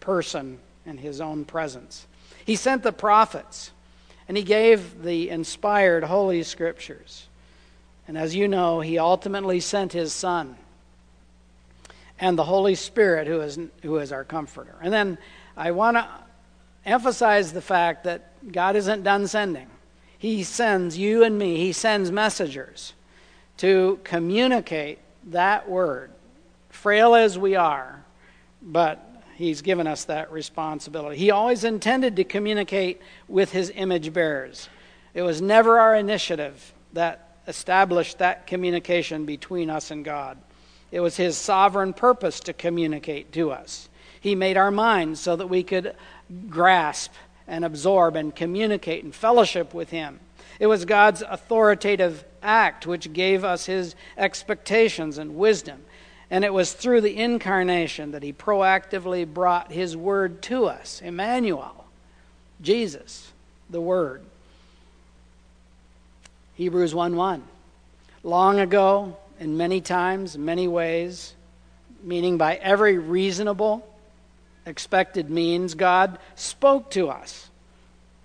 person 0.00 0.58
and 0.86 1.00
his 1.00 1.20
own 1.20 1.44
presence. 1.44 2.06
He 2.46 2.56
sent 2.56 2.82
the 2.82 2.92
prophets, 2.92 3.72
and 4.26 4.38
he 4.38 4.42
gave 4.42 5.02
the 5.02 5.28
inspired 5.28 6.02
Holy 6.02 6.42
Scriptures. 6.44 7.26
And 8.08 8.16
as 8.16 8.34
you 8.34 8.48
know, 8.48 8.80
he 8.80 8.98
ultimately 8.98 9.60
sent 9.60 9.92
his 9.92 10.14
Son 10.14 10.56
and 12.24 12.38
the 12.38 12.44
Holy 12.44 12.74
Spirit, 12.74 13.26
who 13.26 13.42
is, 13.42 13.58
who 13.82 13.98
is 13.98 14.10
our 14.10 14.24
comforter. 14.24 14.76
And 14.80 14.90
then 14.90 15.18
I 15.58 15.72
want 15.72 15.98
to 15.98 16.08
emphasize 16.86 17.52
the 17.52 17.60
fact 17.60 18.04
that 18.04 18.50
God 18.50 18.76
isn't 18.76 19.02
done 19.02 19.26
sending. 19.26 19.66
He 20.16 20.42
sends 20.42 20.96
you 20.96 21.22
and 21.22 21.38
me, 21.38 21.58
He 21.58 21.72
sends 21.72 22.10
messengers 22.10 22.94
to 23.58 24.00
communicate 24.04 25.00
that 25.26 25.68
word, 25.68 26.12
frail 26.70 27.14
as 27.14 27.38
we 27.38 27.56
are, 27.56 28.02
but 28.62 29.06
He's 29.36 29.60
given 29.60 29.86
us 29.86 30.04
that 30.04 30.32
responsibility. 30.32 31.18
He 31.18 31.30
always 31.30 31.62
intended 31.62 32.16
to 32.16 32.24
communicate 32.24 33.02
with 33.28 33.52
his 33.52 33.70
image 33.74 34.14
bearers. 34.14 34.70
It 35.12 35.22
was 35.22 35.42
never 35.42 35.78
our 35.78 35.94
initiative 35.94 36.72
that 36.94 37.36
established 37.46 38.18
that 38.18 38.46
communication 38.46 39.26
between 39.26 39.68
us 39.68 39.90
and 39.90 40.06
God. 40.06 40.38
It 40.94 41.00
was 41.00 41.16
his 41.16 41.36
sovereign 41.36 41.92
purpose 41.92 42.38
to 42.38 42.52
communicate 42.52 43.32
to 43.32 43.50
us. 43.50 43.88
He 44.20 44.36
made 44.36 44.56
our 44.56 44.70
minds 44.70 45.18
so 45.18 45.34
that 45.34 45.48
we 45.48 45.64
could 45.64 45.92
grasp 46.48 47.10
and 47.48 47.64
absorb 47.64 48.14
and 48.14 48.32
communicate 48.32 49.02
and 49.02 49.12
fellowship 49.12 49.74
with 49.74 49.90
him. 49.90 50.20
It 50.60 50.68
was 50.68 50.84
God's 50.84 51.20
authoritative 51.22 52.24
act 52.44 52.86
which 52.86 53.12
gave 53.12 53.42
us 53.42 53.66
his 53.66 53.96
expectations 54.16 55.18
and 55.18 55.34
wisdom. 55.34 55.82
And 56.30 56.44
it 56.44 56.54
was 56.54 56.72
through 56.72 57.00
the 57.00 57.16
incarnation 57.16 58.12
that 58.12 58.22
he 58.22 58.32
proactively 58.32 59.26
brought 59.26 59.72
his 59.72 59.96
word 59.96 60.42
to 60.42 60.66
us 60.66 61.02
Emmanuel, 61.02 61.86
Jesus, 62.62 63.32
the 63.68 63.80
Word. 63.80 64.22
Hebrews 66.54 66.94
1 66.94 67.16
1. 67.16 67.42
Long 68.22 68.60
ago, 68.60 69.16
in 69.38 69.56
many 69.56 69.80
times, 69.80 70.38
many 70.38 70.68
ways, 70.68 71.34
meaning 72.02 72.38
by 72.38 72.56
every 72.56 72.98
reasonable, 72.98 73.88
expected 74.66 75.30
means, 75.30 75.74
God 75.74 76.18
spoke 76.34 76.90
to 76.90 77.08
us, 77.08 77.50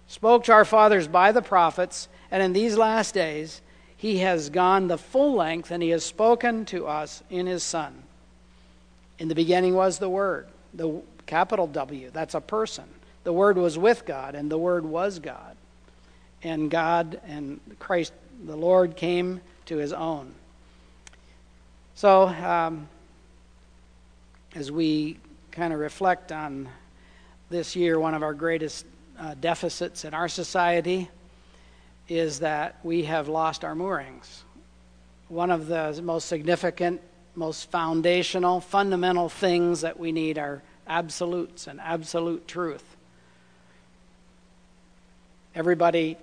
spoke 0.07 0.45
to 0.45 0.53
our 0.53 0.65
fathers 0.65 1.07
by 1.07 1.31
the 1.31 1.41
prophets, 1.41 2.07
and 2.31 2.43
in 2.43 2.53
these 2.53 2.77
last 2.77 3.13
days, 3.13 3.61
He 3.97 4.19
has 4.19 4.49
gone 4.49 4.87
the 4.87 4.97
full 4.97 5.35
length 5.35 5.71
and 5.71 5.81
He 5.81 5.89
has 5.89 6.05
spoken 6.05 6.65
to 6.65 6.87
us 6.87 7.23
in 7.29 7.47
His 7.47 7.63
Son. 7.63 8.03
In 9.17 9.27
the 9.27 9.35
beginning 9.35 9.75
was 9.75 9.99
the 9.99 10.09
Word, 10.09 10.47
the 10.73 11.01
capital 11.25 11.67
W, 11.67 12.09
that's 12.11 12.35
a 12.35 12.41
person. 12.41 12.85
The 13.23 13.33
Word 13.33 13.57
was 13.57 13.77
with 13.77 14.05
God, 14.05 14.35
and 14.35 14.49
the 14.49 14.57
Word 14.57 14.85
was 14.85 15.19
God. 15.19 15.55
And 16.41 16.71
God 16.71 17.19
and 17.27 17.59
Christ, 17.79 18.13
the 18.45 18.55
Lord, 18.55 18.95
came 18.95 19.41
to 19.65 19.77
His 19.77 19.91
own. 19.91 20.33
So, 21.99 22.29
um, 22.29 22.87
as 24.55 24.71
we 24.71 25.17
kind 25.51 25.73
of 25.73 25.79
reflect 25.81 26.31
on 26.31 26.69
this 27.49 27.75
year, 27.75 27.99
one 27.99 28.13
of 28.13 28.23
our 28.23 28.33
greatest 28.33 28.85
uh, 29.19 29.35
deficits 29.41 30.05
in 30.05 30.13
our 30.13 30.29
society 30.29 31.09
is 32.07 32.39
that 32.39 32.77
we 32.83 33.03
have 33.03 33.27
lost 33.27 33.65
our 33.65 33.75
moorings. 33.75 34.45
One 35.27 35.51
of 35.51 35.67
the 35.67 36.01
most 36.01 36.29
significant, 36.29 37.01
most 37.35 37.69
foundational, 37.69 38.61
fundamental 38.61 39.27
things 39.27 39.81
that 39.81 39.99
we 39.99 40.13
need 40.13 40.37
are 40.37 40.61
absolutes 40.87 41.67
and 41.67 41.81
absolute 41.81 42.47
truth. 42.47 42.95
Everybody 45.53 46.15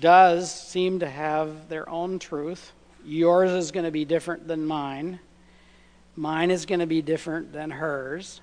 does 0.00 0.50
seem 0.50 1.00
to 1.00 1.10
have 1.10 1.68
their 1.68 1.86
own 1.90 2.18
truth. 2.18 2.72
Yours 3.04 3.50
is 3.50 3.70
going 3.70 3.84
to 3.84 3.90
be 3.90 4.04
different 4.04 4.48
than 4.48 4.66
mine. 4.66 5.20
Mine 6.16 6.50
is 6.50 6.66
going 6.66 6.80
to 6.80 6.86
be 6.86 7.02
different 7.02 7.52
than 7.52 7.70
hers. 7.70 8.40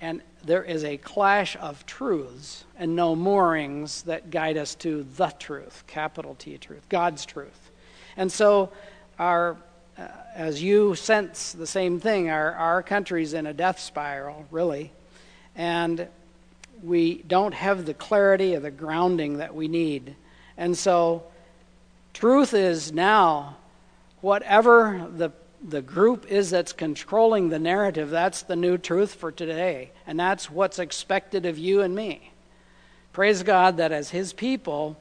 And 0.00 0.22
there 0.44 0.64
is 0.64 0.84
a 0.84 0.96
clash 0.96 1.56
of 1.56 1.84
truths 1.84 2.64
and 2.78 2.96
no 2.96 3.14
moorings 3.14 4.02
that 4.02 4.30
guide 4.30 4.56
us 4.56 4.74
to 4.76 5.06
the 5.16 5.28
truth, 5.38 5.84
capital 5.86 6.34
T 6.38 6.56
truth, 6.56 6.88
God's 6.88 7.26
truth. 7.26 7.70
And 8.16 8.32
so, 8.32 8.70
our, 9.18 9.56
uh, 9.98 10.08
as 10.34 10.62
you 10.62 10.94
sense 10.94 11.52
the 11.52 11.66
same 11.66 12.00
thing, 12.00 12.30
our, 12.30 12.54
our 12.54 12.82
country's 12.82 13.34
in 13.34 13.46
a 13.46 13.52
death 13.52 13.78
spiral, 13.78 14.46
really. 14.50 14.90
And 15.54 16.08
we 16.82 17.22
don't 17.22 17.52
have 17.52 17.84
the 17.84 17.92
clarity 17.92 18.56
or 18.56 18.60
the 18.60 18.70
grounding 18.70 19.36
that 19.36 19.54
we 19.54 19.68
need. 19.68 20.16
And 20.56 20.76
so, 20.76 21.24
truth 22.14 22.54
is 22.54 22.92
now 22.92 23.56
whatever 24.20 25.08
the 25.16 25.32
the 25.62 25.82
group 25.82 26.26
is 26.26 26.50
that's 26.50 26.72
controlling 26.72 27.48
the 27.48 27.58
narrative, 27.58 28.10
that's 28.10 28.42
the 28.42 28.56
new 28.56 28.78
truth 28.78 29.14
for 29.14 29.30
today. 29.30 29.90
And 30.06 30.18
that's 30.18 30.50
what's 30.50 30.78
expected 30.78 31.46
of 31.46 31.58
you 31.58 31.82
and 31.82 31.94
me. 31.94 32.32
Praise 33.12 33.42
God 33.42 33.76
that 33.76 33.92
as 33.92 34.10
His 34.10 34.32
people, 34.32 34.96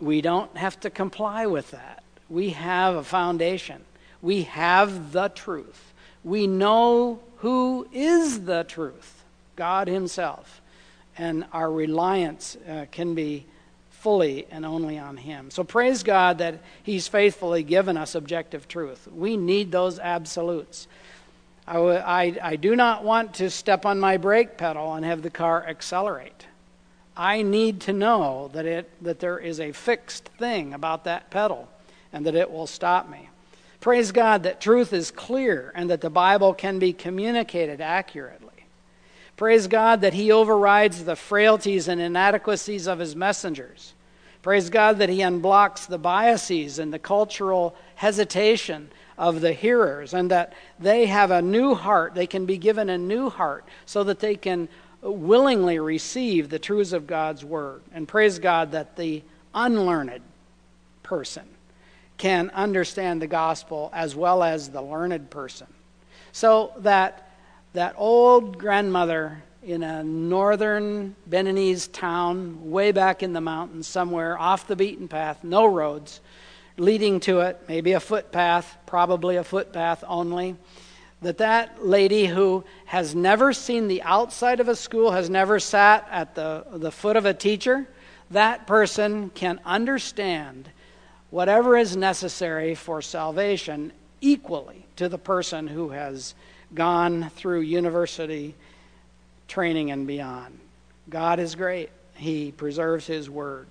we 0.00 0.20
don't 0.20 0.56
have 0.56 0.78
to 0.80 0.90
comply 0.90 1.46
with 1.46 1.70
that. 1.72 2.02
We 2.28 2.50
have 2.50 2.94
a 2.94 3.02
foundation, 3.02 3.84
we 4.22 4.42
have 4.44 5.12
the 5.12 5.28
truth. 5.28 5.92
We 6.24 6.46
know 6.46 7.20
who 7.36 7.88
is 7.92 8.44
the 8.44 8.64
truth 8.64 9.24
God 9.56 9.88
Himself 9.88 10.60
and 11.16 11.44
our 11.52 11.70
reliance 11.70 12.56
uh, 12.68 12.86
can 12.90 13.14
be 13.14 13.46
fully 14.08 14.46
and 14.50 14.64
only 14.64 14.98
on 14.98 15.18
Him. 15.18 15.50
So 15.50 15.62
praise 15.64 16.02
God 16.02 16.38
that 16.38 16.60
He's 16.82 17.06
faithfully 17.06 17.62
given 17.62 17.98
us 17.98 18.14
objective 18.14 18.66
truth. 18.66 19.06
We 19.14 19.36
need 19.36 19.70
those 19.70 19.98
absolutes. 19.98 20.88
I, 21.66 21.76
I, 21.76 22.36
I 22.42 22.56
do 22.56 22.74
not 22.74 23.04
want 23.04 23.34
to 23.34 23.50
step 23.50 23.84
on 23.84 24.00
my 24.00 24.16
brake 24.16 24.56
pedal 24.56 24.94
and 24.94 25.04
have 25.04 25.20
the 25.20 25.28
car 25.28 25.62
accelerate. 25.62 26.46
I 27.18 27.42
need 27.42 27.82
to 27.82 27.92
know 27.92 28.48
that, 28.54 28.64
it, 28.64 28.90
that 29.04 29.20
there 29.20 29.38
is 29.38 29.60
a 29.60 29.72
fixed 29.72 30.30
thing 30.38 30.72
about 30.72 31.04
that 31.04 31.28
pedal 31.30 31.68
and 32.10 32.24
that 32.24 32.34
it 32.34 32.50
will 32.50 32.66
stop 32.66 33.10
me. 33.10 33.28
Praise 33.78 34.10
God 34.10 34.44
that 34.44 34.58
truth 34.58 34.94
is 34.94 35.10
clear 35.10 35.70
and 35.74 35.90
that 35.90 36.00
the 36.00 36.08
Bible 36.08 36.54
can 36.54 36.78
be 36.78 36.94
communicated 36.94 37.82
accurately. 37.82 38.64
Praise 39.36 39.66
God 39.66 40.00
that 40.00 40.14
He 40.14 40.32
overrides 40.32 41.04
the 41.04 41.14
frailties 41.14 41.88
and 41.88 42.00
inadequacies 42.00 42.88
of 42.88 43.00
His 43.00 43.14
messengers. 43.14 43.92
Praise 44.48 44.70
God 44.70 45.00
that 45.00 45.10
He 45.10 45.18
unblocks 45.18 45.86
the 45.86 45.98
biases 45.98 46.78
and 46.78 46.90
the 46.90 46.98
cultural 46.98 47.76
hesitation 47.96 48.88
of 49.18 49.42
the 49.42 49.52
hearers 49.52 50.14
and 50.14 50.30
that 50.30 50.54
they 50.78 51.04
have 51.04 51.30
a 51.30 51.42
new 51.42 51.74
heart. 51.74 52.14
They 52.14 52.26
can 52.26 52.46
be 52.46 52.56
given 52.56 52.88
a 52.88 52.96
new 52.96 53.28
heart 53.28 53.66
so 53.84 54.04
that 54.04 54.20
they 54.20 54.36
can 54.36 54.70
willingly 55.02 55.78
receive 55.78 56.48
the 56.48 56.58
truths 56.58 56.94
of 56.94 57.06
God's 57.06 57.44
Word. 57.44 57.82
And 57.92 58.08
praise 58.08 58.38
God 58.38 58.72
that 58.72 58.96
the 58.96 59.22
unlearned 59.54 60.22
person 61.02 61.44
can 62.16 62.48
understand 62.54 63.20
the 63.20 63.26
gospel 63.26 63.90
as 63.92 64.16
well 64.16 64.42
as 64.42 64.70
the 64.70 64.80
learned 64.80 65.28
person. 65.28 65.66
So 66.32 66.72
that 66.78 67.32
that 67.74 67.96
old 67.98 68.56
grandmother 68.56 69.42
in 69.62 69.82
a 69.82 70.04
northern 70.04 71.16
Beninese 71.28 71.90
town, 71.90 72.70
way 72.70 72.92
back 72.92 73.22
in 73.22 73.32
the 73.32 73.40
mountains 73.40 73.86
somewhere, 73.86 74.38
off 74.38 74.66
the 74.66 74.76
beaten 74.76 75.08
path, 75.08 75.42
no 75.42 75.66
roads 75.66 76.20
leading 76.76 77.20
to 77.20 77.40
it, 77.40 77.60
maybe 77.68 77.92
a 77.92 78.00
footpath, 78.00 78.76
probably 78.86 79.36
a 79.36 79.44
footpath 79.44 80.04
only. 80.06 80.56
That 81.22 81.38
that 81.38 81.84
lady 81.84 82.26
who 82.26 82.64
has 82.84 83.14
never 83.14 83.52
seen 83.52 83.88
the 83.88 84.02
outside 84.02 84.60
of 84.60 84.68
a 84.68 84.76
school, 84.76 85.10
has 85.10 85.28
never 85.28 85.58
sat 85.58 86.06
at 86.10 86.36
the, 86.36 86.64
the 86.72 86.92
foot 86.92 87.16
of 87.16 87.26
a 87.26 87.34
teacher, 87.34 87.88
that 88.30 88.66
person 88.66 89.30
can 89.30 89.60
understand 89.64 90.70
whatever 91.30 91.76
is 91.76 91.96
necessary 91.96 92.74
for 92.74 93.02
salvation 93.02 93.92
equally 94.20 94.86
to 94.96 95.08
the 95.08 95.18
person 95.18 95.66
who 95.66 95.90
has 95.90 96.34
gone 96.74 97.30
through 97.30 97.60
university 97.60 98.54
training 99.48 99.90
and 99.90 100.06
beyond. 100.06 100.58
God 101.10 101.40
is 101.40 101.54
great. 101.54 101.90
He 102.14 102.52
preserves 102.52 103.06
His 103.06 103.28
Word. 103.28 103.66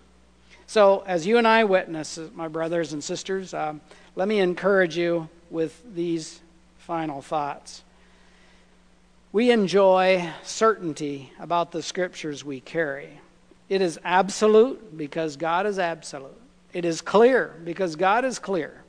So, 0.65 1.03
as 1.07 1.25
you 1.25 1.37
and 1.37 1.47
I 1.47 1.63
witness, 1.63 2.19
my 2.33 2.49
brothers 2.49 2.91
and 2.91 3.01
sisters, 3.03 3.53
um, 3.53 3.79
let 4.15 4.27
me 4.27 4.39
encourage 4.39 4.97
you 4.97 5.29
with 5.49 5.81
these 5.95 6.41
final 6.79 7.21
thoughts. 7.21 7.83
We 9.31 9.51
enjoy 9.51 10.29
certainty 10.43 11.31
about 11.39 11.71
the 11.71 11.81
scriptures 11.81 12.43
we 12.43 12.59
carry. 12.59 13.21
It 13.69 13.81
is 13.81 13.99
absolute 14.03 14.97
because 14.97 15.37
God 15.37 15.65
is 15.65 15.79
absolute. 15.79 16.41
It 16.73 16.83
is 16.83 17.01
clear 17.01 17.55
because 17.63 17.95
God 17.95 18.25
is 18.25 18.39
clear 18.39 18.83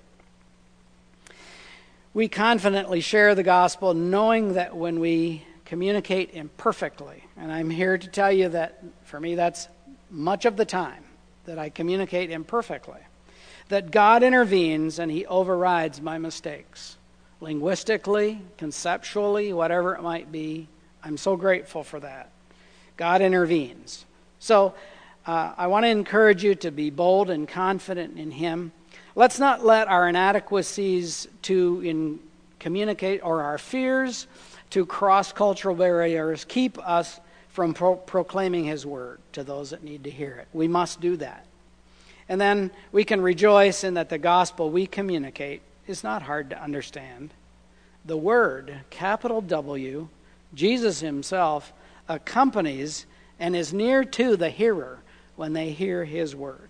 we 2.18 2.26
confidently 2.26 3.00
share 3.00 3.36
the 3.36 3.44
gospel 3.44 3.94
knowing 3.94 4.54
that 4.54 4.76
when 4.76 4.98
we 4.98 5.44
communicate 5.68 6.34
imperfectly, 6.34 7.24
and 7.36 7.52
I'm 7.52 7.70
here 7.70 7.96
to 7.96 8.08
tell 8.08 8.32
you 8.32 8.48
that 8.50 8.82
for 9.04 9.20
me 9.20 9.34
that's 9.34 9.68
much 10.10 10.44
of 10.44 10.56
the 10.56 10.64
time 10.64 11.04
that 11.44 11.58
I 11.58 11.68
communicate 11.68 12.30
imperfectly, 12.30 13.00
that 13.68 13.90
God 13.90 14.22
intervenes 14.22 14.98
and 14.98 15.10
He 15.10 15.24
overrides 15.26 16.00
my 16.00 16.18
mistakes. 16.18 16.96
Linguistically, 17.40 18.40
conceptually, 18.56 19.52
whatever 19.52 19.94
it 19.94 20.02
might 20.02 20.32
be, 20.32 20.66
I'm 21.04 21.16
so 21.16 21.36
grateful 21.36 21.84
for 21.84 22.00
that. 22.00 22.30
God 22.96 23.22
intervenes. 23.22 24.04
So 24.40 24.74
uh, 25.24 25.52
I 25.56 25.68
want 25.68 25.84
to 25.84 25.88
encourage 25.88 26.42
you 26.42 26.56
to 26.56 26.72
be 26.72 26.90
bold 26.90 27.30
and 27.30 27.46
confident 27.46 28.18
in 28.18 28.32
Him 28.32 28.72
Let's 29.18 29.40
not 29.40 29.64
let 29.64 29.88
our 29.88 30.08
inadequacies 30.08 31.26
to 31.42 31.80
in 31.84 32.20
communicate 32.60 33.20
or 33.24 33.42
our 33.42 33.58
fears 33.58 34.28
to 34.70 34.84
cross 34.84 35.32
cultural 35.32 35.74
barriers 35.74 36.44
keep 36.44 36.78
us 36.86 37.20
from 37.48 37.74
pro- 37.74 37.96
proclaiming 37.96 38.64
His 38.64 38.86
word 38.86 39.18
to 39.32 39.42
those 39.42 39.70
that 39.70 39.82
need 39.82 40.04
to 40.04 40.10
hear 40.10 40.36
it. 40.36 40.48
We 40.52 40.68
must 40.68 41.00
do 41.00 41.16
that. 41.16 41.44
And 42.28 42.40
then 42.40 42.70
we 42.92 43.04
can 43.04 43.20
rejoice 43.20 43.84
in 43.84 43.94
that 43.94 44.10
the 44.10 44.18
gospel 44.18 44.70
we 44.70 44.86
communicate 44.86 45.62
is 45.86 46.04
not 46.04 46.22
hard 46.22 46.50
to 46.50 46.62
understand. 46.62 47.32
The 48.04 48.16
word, 48.16 48.80
capital 48.90 49.40
W, 49.40 50.08
Jesus 50.54 51.00
Himself, 51.00 51.72
accompanies 52.08 53.06
and 53.40 53.56
is 53.56 53.72
near 53.72 54.04
to 54.04 54.36
the 54.36 54.50
hearer 54.50 54.98
when 55.36 55.52
they 55.52 55.70
hear 55.70 56.04
His 56.04 56.36
word. 56.36 56.68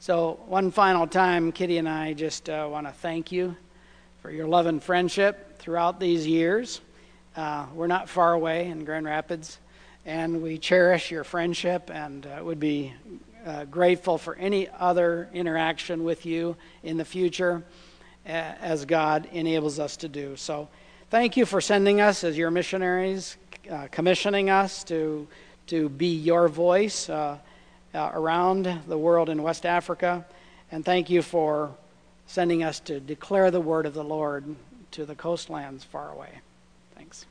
So, 0.00 0.40
one 0.46 0.72
final 0.72 1.06
time, 1.06 1.52
Kitty 1.52 1.78
and 1.78 1.88
I 1.88 2.12
just 2.12 2.50
uh, 2.50 2.68
want 2.70 2.88
to 2.88 2.92
thank 2.92 3.30
you 3.30 3.56
for 4.20 4.30
your 4.32 4.48
love 4.48 4.66
and 4.66 4.82
friendship 4.82 5.51
throughout 5.62 6.00
these 6.00 6.26
years. 6.26 6.80
Uh, 7.36 7.66
we're 7.72 7.86
not 7.86 8.08
far 8.08 8.32
away 8.32 8.66
in 8.66 8.84
Grand 8.84 9.06
Rapids, 9.06 9.60
and 10.04 10.42
we 10.42 10.58
cherish 10.58 11.08
your 11.12 11.22
friendship 11.22 11.88
and 11.88 12.26
uh, 12.26 12.42
would 12.42 12.58
be 12.58 12.92
uh, 13.46 13.64
grateful 13.66 14.18
for 14.18 14.34
any 14.34 14.68
other 14.80 15.28
interaction 15.32 16.02
with 16.02 16.26
you 16.26 16.56
in 16.82 16.96
the 16.96 17.04
future. 17.04 17.62
as 18.24 18.84
God 18.84 19.28
enables 19.32 19.78
us 19.78 19.96
to 19.98 20.08
do. 20.08 20.34
So 20.34 20.68
thank 21.10 21.36
you 21.36 21.46
for 21.46 21.60
sending 21.60 22.00
us 22.00 22.24
as 22.24 22.36
your 22.36 22.50
missionaries, 22.50 23.36
uh, 23.70 23.86
commissioning 23.92 24.50
us 24.50 24.82
to, 24.84 25.28
to 25.68 25.88
be 25.88 26.14
your 26.16 26.48
voice 26.48 27.08
uh, 27.08 27.38
uh, 27.94 28.10
around 28.14 28.80
the 28.88 28.98
world 28.98 29.28
in 29.28 29.42
West 29.44 29.64
Africa. 29.64 30.26
And 30.72 30.84
thank 30.84 31.08
you 31.08 31.22
for 31.22 31.72
sending 32.26 32.64
us 32.64 32.80
to 32.80 32.98
declare 32.98 33.52
the 33.52 33.60
word 33.60 33.86
of 33.86 33.94
the 33.94 34.04
Lord 34.04 34.56
to 34.92 35.04
the 35.04 35.14
coastlands 35.14 35.84
far 35.84 36.10
away. 36.10 36.40
Thanks. 36.94 37.26